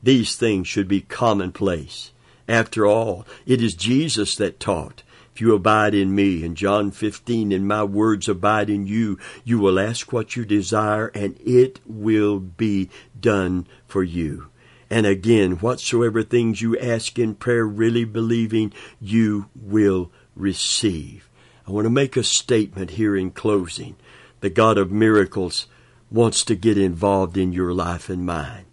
these 0.03 0.35
things 0.35 0.67
should 0.67 0.87
be 0.87 1.01
commonplace. 1.01 2.11
After 2.47 2.85
all, 2.85 3.25
it 3.45 3.61
is 3.61 3.73
Jesus 3.73 4.35
that 4.35 4.59
taught, 4.59 5.01
if 5.37 5.41
you 5.41 5.53
abide 5.53 5.93
in 5.93 6.15
me, 6.15 6.43
in 6.43 6.55
John 6.55 6.89
15, 6.89 7.51
and 7.51 7.67
my 7.67 7.83
words 7.83 8.27
abide 8.27 8.71
in 8.71 8.87
you, 8.87 9.19
you 9.43 9.59
will 9.59 9.79
ask 9.79 10.11
what 10.11 10.35
you 10.35 10.43
desire, 10.43 11.11
and 11.13 11.39
it 11.45 11.79
will 11.85 12.39
be 12.39 12.89
done 13.19 13.67
for 13.85 14.01
you. 14.01 14.47
And 14.89 15.05
again, 15.05 15.57
whatsoever 15.57 16.23
things 16.23 16.63
you 16.63 16.75
ask 16.79 17.19
in 17.19 17.35
prayer, 17.35 17.67
really 17.67 18.03
believing, 18.03 18.73
you 18.99 19.47
will 19.55 20.11
receive. 20.35 21.29
I 21.67 21.71
want 21.71 21.85
to 21.85 21.91
make 21.91 22.17
a 22.17 22.23
statement 22.23 22.91
here 22.91 23.15
in 23.15 23.29
closing. 23.29 23.95
The 24.39 24.49
God 24.49 24.79
of 24.79 24.89
miracles 24.91 25.67
wants 26.09 26.43
to 26.45 26.55
get 26.55 26.79
involved 26.79 27.37
in 27.37 27.53
your 27.53 27.75
life 27.75 28.09
and 28.09 28.25
mine. 28.25 28.65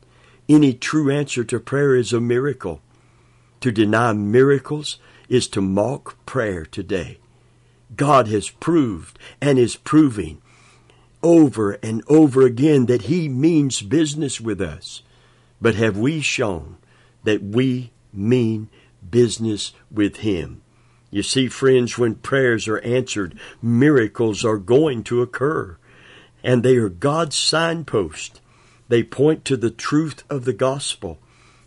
Any 0.49 0.73
true 0.73 1.11
answer 1.11 1.45
to 1.45 1.61
prayer 1.61 1.95
is 1.95 2.15
a 2.15 2.23
miracle. 2.23 2.81
To 3.61 3.71
deny 3.71 4.15
miracles 4.15 4.99
is 5.35 5.49
to 5.49 5.61
mock 5.61 6.25
prayer 6.27 6.65
today. 6.65 7.19
God 7.97 8.29
has 8.29 8.49
proved 8.51 9.19
and 9.41 9.59
is 9.59 9.77
proving 9.77 10.41
over 11.23 11.73
and 11.83 12.03
over 12.09 12.43
again 12.43 12.87
that 12.87 13.03
He 13.03 13.29
means 13.29 13.83
business 13.83 14.41
with 14.41 14.61
us. 14.61 15.03
But 15.61 15.75
have 15.77 15.97
we 15.97 16.21
shown 16.21 16.77
that 17.25 17.43
we 17.43 17.91
mean 18.13 18.69
business 19.11 19.73
with 19.91 20.19
Him? 20.19 20.63
You 21.11 21.23
see, 21.23 21.49
friends, 21.49 21.97
when 21.97 22.17
prayers 22.17 22.67
are 22.67 22.81
answered, 22.81 23.39
miracles 23.63 24.45
are 24.45 24.59
going 24.59 25.05
to 25.05 25.23
occur. 25.23 25.77
And 26.43 26.63
they 26.63 26.77
are 26.77 26.89
God's 26.89 27.37
signpost. 27.37 28.41
They 28.89 29.03
point 29.03 29.45
to 29.47 29.57
the 29.57 29.71
truth 29.71 30.25
of 30.29 30.45
the 30.45 30.53
gospel. 30.53 31.19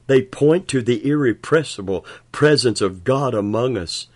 They 0.07 0.21
point 0.21 0.67
to 0.69 0.81
the 0.81 1.05
irrepressible 1.07 2.05
presence 2.31 2.81
of 2.81 3.03
God 3.03 3.33
among 3.33 3.77
us. 3.77 4.07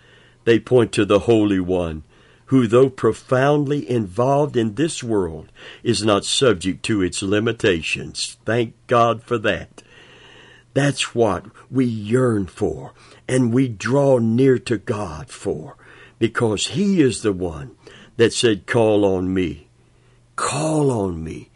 They 0.44 0.58
point 0.58 0.92
to 0.92 1.04
the 1.04 1.20
Holy 1.20 1.60
One, 1.60 2.02
who, 2.46 2.66
though 2.66 2.90
profoundly 2.90 3.88
involved 3.88 4.56
in 4.56 4.74
this 4.74 5.02
world, 5.02 5.52
is 5.82 6.04
not 6.04 6.24
subject 6.24 6.82
to 6.84 7.02
its 7.02 7.22
limitations. 7.22 8.36
Thank 8.44 8.74
God 8.86 9.22
for 9.22 9.38
that. 9.38 9.82
That's 10.74 11.14
what 11.14 11.46
we 11.70 11.84
yearn 11.84 12.46
for 12.46 12.94
and 13.28 13.52
we 13.52 13.68
draw 13.68 14.18
near 14.18 14.58
to 14.58 14.78
God 14.78 15.28
for 15.30 15.76
because 16.18 16.68
He 16.68 17.02
is 17.02 17.22
the 17.22 17.32
one 17.32 17.76
that 18.16 18.32
said, 18.32 18.66
Call 18.66 19.04
on 19.04 19.32
me. 19.32 19.68
Call 20.36 20.90
on 20.90 21.22
me 21.22 21.50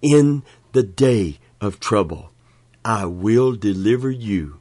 in 0.00 0.42
the 0.72 0.82
day 0.82 1.38
of 1.60 1.80
trouble. 1.80 2.30
I 2.86 3.04
will 3.04 3.56
deliver 3.56 4.12
you. 4.12 4.60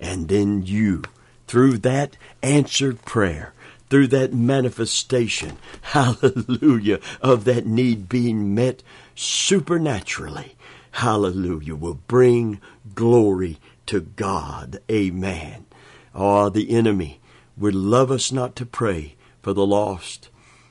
And 0.00 0.26
then 0.26 0.66
you, 0.66 1.04
through 1.46 1.78
that 1.78 2.16
answered 2.42 3.04
prayer, 3.04 3.54
through 3.88 4.08
that 4.08 4.34
manifestation, 4.34 5.56
hallelujah, 5.82 6.98
of 7.20 7.44
that 7.44 7.64
need 7.64 8.08
being 8.08 8.56
met 8.56 8.82
supernaturally, 9.14 10.56
hallelujah, 10.90 11.76
will 11.76 12.00
bring 12.08 12.60
glory 12.96 13.60
to 13.86 14.00
God. 14.00 14.80
Amen. 14.90 15.66
Oh, 16.12 16.48
the 16.48 16.72
enemy 16.72 17.20
would 17.56 17.76
love 17.76 18.10
us 18.10 18.32
not 18.32 18.56
to 18.56 18.66
pray 18.66 19.14
for 19.42 19.52
the 19.52 19.64
lost, 19.64 20.28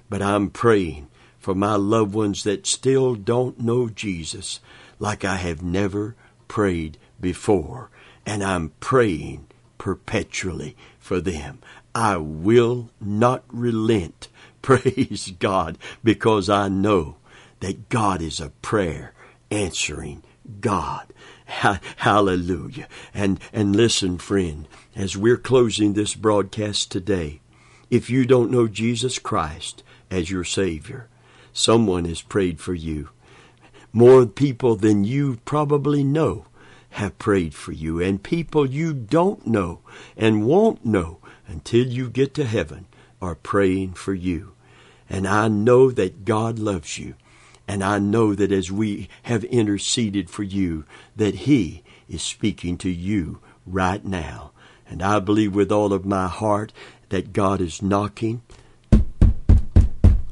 but 0.10 0.22
I'm 0.22 0.50
praying 0.50 1.08
for 1.40 1.56
my 1.56 1.76
loved 1.76 2.14
ones 2.14 2.44
that 2.44 2.68
still 2.68 3.16
don't 3.16 3.62
know 3.62 3.88
Jesus 3.88 4.60
like 5.00 5.24
I 5.24 5.38
have 5.38 5.64
never 5.64 6.18
prayed 6.54 7.00
before. 7.20 7.90
And 8.28 8.44
I'm 8.44 8.74
praying 8.80 9.48
perpetually 9.80 10.78
for 11.00 11.20
them. 11.20 11.58
I 11.96 12.18
will 12.18 12.92
not 13.02 13.44
relent. 13.48 14.28
Praise 14.62 15.34
God, 15.40 15.80
because 16.04 16.52
I 16.52 16.68
know 16.68 17.16
that 17.60 17.90
God 17.90 18.22
is 18.22 18.40
a 18.40 18.52
prayer 18.62 19.14
answering 19.50 20.22
God. 20.62 21.12
Hallelujah. 21.48 22.88
And, 23.16 23.40
and 23.52 23.76
listen, 23.76 24.20
friend, 24.20 24.68
as 24.96 25.18
we're 25.18 25.38
closing 25.38 25.94
this 25.94 26.14
broadcast 26.14 26.92
today, 26.92 27.42
if 27.90 28.12
you 28.12 28.28
don't 28.28 28.52
know 28.52 28.68
Jesus 28.68 29.18
Christ 29.18 29.82
as 30.12 30.30
your 30.30 30.44
Savior, 30.44 31.08
someone 31.52 32.06
has 32.06 32.22
prayed 32.22 32.60
for 32.60 32.76
you. 32.76 33.10
More 33.94 34.26
people 34.26 34.76
than 34.76 35.04
you 35.04 35.38
probably 35.46 36.04
know 36.04 36.48
have 36.92 37.20
prayed 37.20 37.54
for 37.54 37.72
you, 37.72 38.02
and 38.02 38.22
people 38.22 38.66
you 38.66 38.94
don't 38.94 39.46
know 39.46 39.82
and 40.18 40.46
won't 40.46 40.84
know 40.84 41.20
until 41.48 41.86
you 41.86 42.10
get 42.10 42.34
to 42.34 42.46
heaven 42.46 42.88
are 43.22 43.36
praying 43.36 43.94
for 43.94 44.14
you. 44.14 44.54
And 45.10 45.28
I 45.28 45.48
know 45.48 45.92
that 45.92 46.26
God 46.26 46.58
loves 46.58 46.98
you. 46.98 47.14
And 47.68 47.84
I 47.84 48.00
know 48.00 48.36
that 48.36 48.52
as 48.52 48.72
we 48.72 49.08
have 49.24 49.44
interceded 49.46 50.30
for 50.30 50.44
you, 50.44 50.86
that 51.16 51.36
He 51.36 51.84
is 52.10 52.22
speaking 52.22 52.78
to 52.80 52.90
you 52.90 53.40
right 53.66 54.04
now. 54.04 54.52
And 54.90 55.02
I 55.02 55.20
believe 55.20 55.56
with 55.56 55.72
all 55.72 55.94
of 55.94 56.06
my 56.06 56.28
heart 56.28 56.74
that 57.10 57.32
God 57.32 57.62
is 57.62 57.82
knocking 57.82 58.42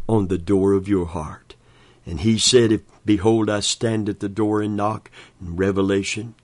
on 0.10 0.28
the 0.28 0.38
door 0.38 0.74
of 0.74 0.88
your 0.88 1.06
heart. 1.06 1.51
And 2.06 2.22
He 2.22 2.38
said, 2.38 2.72
if, 2.72 2.82
Behold, 3.06 3.50
I 3.50 3.62
stand 3.62 4.10
at 4.10 4.20
the 4.20 4.30
door 4.30 4.62
and 4.62 4.76
knock 4.76 5.10
in 5.42 5.56
Revelation. 5.56 6.36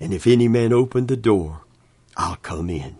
And 0.00 0.14
if 0.14 0.26
any 0.26 0.48
man 0.48 0.72
open 0.72 1.06
the 1.06 1.16
door, 1.16 1.62
I'll 2.16 2.36
come 2.36 2.70
in. 2.70 2.96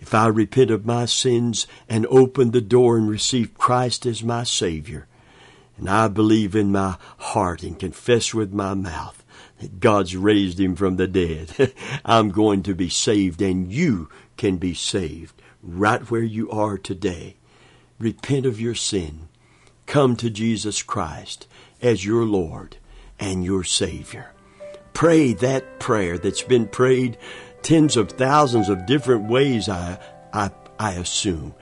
If 0.00 0.14
I 0.14 0.28
repent 0.28 0.70
of 0.70 0.86
my 0.86 1.06
sins 1.06 1.66
and 1.88 2.06
open 2.06 2.52
the 2.52 2.60
door 2.60 2.96
and 2.96 3.10
receive 3.10 3.58
Christ 3.58 4.06
as 4.06 4.22
my 4.22 4.44
Savior, 4.44 5.06
and 5.76 5.88
I 5.88 6.08
believe 6.08 6.54
in 6.54 6.72
my 6.72 6.96
heart 7.18 7.62
and 7.62 7.78
confess 7.78 8.32
with 8.34 8.52
my 8.52 8.74
mouth 8.74 9.24
that 9.60 9.80
God's 9.80 10.16
raised 10.16 10.58
him 10.58 10.76
from 10.76 10.96
the 10.96 11.08
dead. 11.08 11.72
I'm 12.04 12.30
going 12.30 12.62
to 12.64 12.74
be 12.74 12.88
saved 12.88 13.42
and 13.42 13.72
you 13.72 14.08
can 14.36 14.56
be 14.56 14.74
saved 14.74 15.40
right 15.62 16.08
where 16.10 16.22
you 16.22 16.50
are 16.50 16.78
today. 16.78 17.36
Repent 17.98 18.46
of 18.46 18.60
your 18.60 18.74
sin. 18.74 19.28
Come 19.88 20.16
to 20.16 20.28
Jesus 20.28 20.82
Christ 20.82 21.46
as 21.80 22.04
your 22.04 22.26
Lord 22.26 22.76
and 23.18 23.42
your 23.42 23.64
Savior. 23.64 24.32
Pray 24.92 25.32
that 25.32 25.80
prayer 25.80 26.18
that's 26.18 26.42
been 26.42 26.68
prayed 26.68 27.16
tens 27.62 27.96
of 27.96 28.10
thousands 28.10 28.68
of 28.68 28.84
different 28.84 29.30
ways, 29.30 29.66
I, 29.66 29.98
I, 30.30 30.50
I 30.78 30.92
assume, 30.92 31.54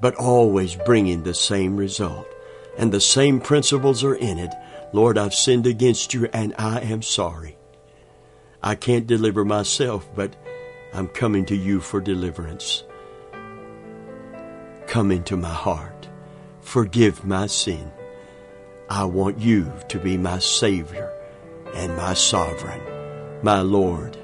but 0.00 0.14
always 0.14 0.76
bringing 0.76 1.24
the 1.24 1.34
same 1.34 1.76
result 1.76 2.26
and 2.78 2.90
the 2.90 3.02
same 3.02 3.38
principles 3.38 4.02
are 4.02 4.14
in 4.14 4.38
it. 4.38 4.54
Lord, 4.94 5.18
I've 5.18 5.34
sinned 5.34 5.66
against 5.66 6.14
you 6.14 6.26
and 6.32 6.54
I 6.58 6.80
am 6.80 7.02
sorry. 7.02 7.58
I 8.62 8.76
can't 8.76 9.06
deliver 9.06 9.44
myself, 9.44 10.08
but 10.16 10.34
I'm 10.94 11.08
coming 11.08 11.44
to 11.46 11.54
you 11.54 11.82
for 11.82 12.00
deliverance. 12.00 12.82
Come 14.86 15.10
into 15.12 15.36
my 15.36 15.52
heart. 15.52 16.08
Forgive 16.64 17.24
my 17.24 17.46
sin. 17.46 17.92
I 18.88 19.04
want 19.04 19.38
you 19.38 19.72
to 19.90 19.98
be 19.98 20.16
my 20.16 20.40
Savior 20.40 21.12
and 21.74 21.96
my 21.96 22.14
Sovereign, 22.14 22.80
my 23.44 23.60
Lord 23.60 24.16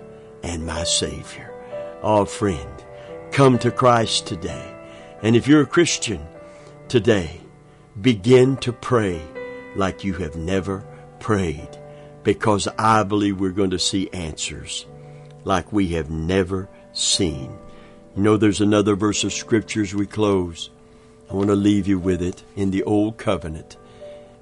and 0.42 0.66
my 0.66 0.82
Savior. 0.82 1.54
Oh, 2.02 2.24
friend, 2.24 2.84
come 3.30 3.58
to 3.60 3.70
Christ 3.70 4.26
today. 4.26 4.74
And 5.22 5.36
if 5.36 5.46
you're 5.46 5.62
a 5.62 5.66
Christian 5.66 6.26
today, 6.88 7.40
begin 8.00 8.56
to 8.58 8.72
pray 8.72 9.22
like 9.76 10.02
you 10.02 10.14
have 10.14 10.34
never 10.34 10.82
prayed 11.20 11.68
because 12.24 12.66
I 12.78 13.04
believe 13.04 13.38
we're 13.38 13.50
going 13.50 13.70
to 13.70 13.78
see 13.78 14.10
answers 14.12 14.86
like 15.44 15.72
we 15.72 15.88
have 15.88 16.10
never 16.10 16.68
seen. 16.92 17.56
You 18.16 18.22
know, 18.22 18.36
there's 18.36 18.62
another 18.62 18.96
verse 18.96 19.24
of 19.24 19.32
scriptures 19.32 19.94
we 19.94 20.06
close. 20.06 20.70
I 21.30 21.34
want 21.34 21.48
to 21.48 21.54
leave 21.54 21.86
you 21.86 21.98
with 21.98 22.22
it 22.22 22.42
in 22.56 22.72
the 22.72 22.82
Old 22.82 23.16
Covenant. 23.16 23.76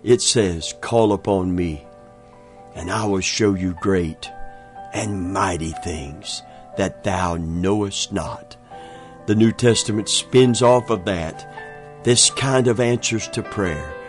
It 0.02 0.22
says, 0.22 0.74
Call 0.80 1.12
upon 1.12 1.54
me, 1.54 1.84
and 2.74 2.90
I 2.90 3.04
will 3.04 3.20
show 3.20 3.54
you 3.54 3.76
great 3.82 4.30
and 4.94 5.32
mighty 5.32 5.72
things 5.72 6.42
that 6.78 7.04
thou 7.04 7.36
knowest 7.36 8.12
not. 8.12 8.56
The 9.26 9.34
New 9.34 9.52
Testament 9.52 10.08
spins 10.08 10.62
off 10.62 10.88
of 10.88 11.04
that 11.04 11.46
this 12.04 12.30
kind 12.30 12.68
of 12.68 12.80
answers 12.80 13.28
to 13.28 13.42
prayer. 13.42 13.94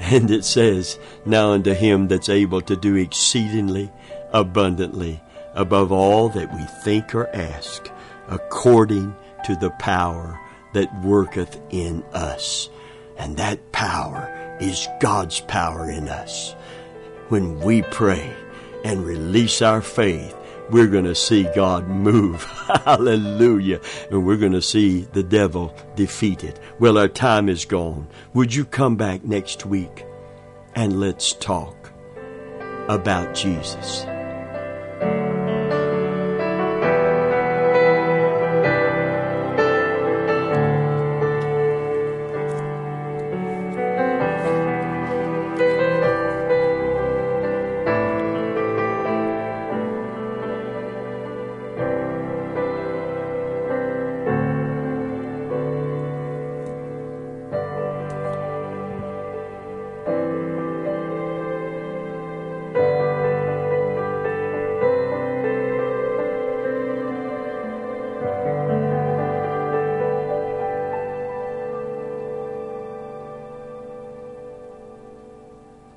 And 0.00 0.32
it 0.32 0.44
says, 0.44 0.98
Now 1.24 1.52
unto 1.52 1.74
him 1.74 2.08
that's 2.08 2.28
able 2.28 2.60
to 2.62 2.74
do 2.74 2.96
exceedingly 2.96 3.92
abundantly 4.32 5.20
above 5.54 5.92
all 5.92 6.28
that 6.30 6.52
we 6.52 6.64
think 6.82 7.14
or 7.14 7.28
ask, 7.28 7.88
according 8.26 9.14
to 9.44 9.54
the 9.54 9.70
power 9.78 10.40
that 10.72 11.04
worketh 11.04 11.60
in 11.70 12.02
us. 12.12 12.68
And 13.16 13.36
that 13.36 13.72
power 13.72 14.56
is 14.60 14.88
God's 15.00 15.40
power 15.40 15.90
in 15.90 16.08
us. 16.08 16.54
When 17.28 17.60
we 17.60 17.82
pray 17.82 18.34
and 18.84 19.04
release 19.04 19.62
our 19.62 19.80
faith, 19.80 20.36
we're 20.70 20.88
going 20.88 21.04
to 21.04 21.14
see 21.14 21.44
God 21.54 21.88
move. 21.88 22.44
Hallelujah. 22.84 23.80
And 24.10 24.24
we're 24.24 24.36
going 24.36 24.52
to 24.52 24.62
see 24.62 25.02
the 25.12 25.22
devil 25.22 25.74
defeated. 25.96 26.58
Well, 26.78 26.98
our 26.98 27.08
time 27.08 27.48
is 27.48 27.64
gone. 27.64 28.08
Would 28.34 28.54
you 28.54 28.64
come 28.64 28.96
back 28.96 29.24
next 29.24 29.66
week 29.66 30.04
and 30.74 30.98
let's 30.98 31.34
talk 31.34 31.90
about 32.88 33.34
Jesus? 33.34 34.06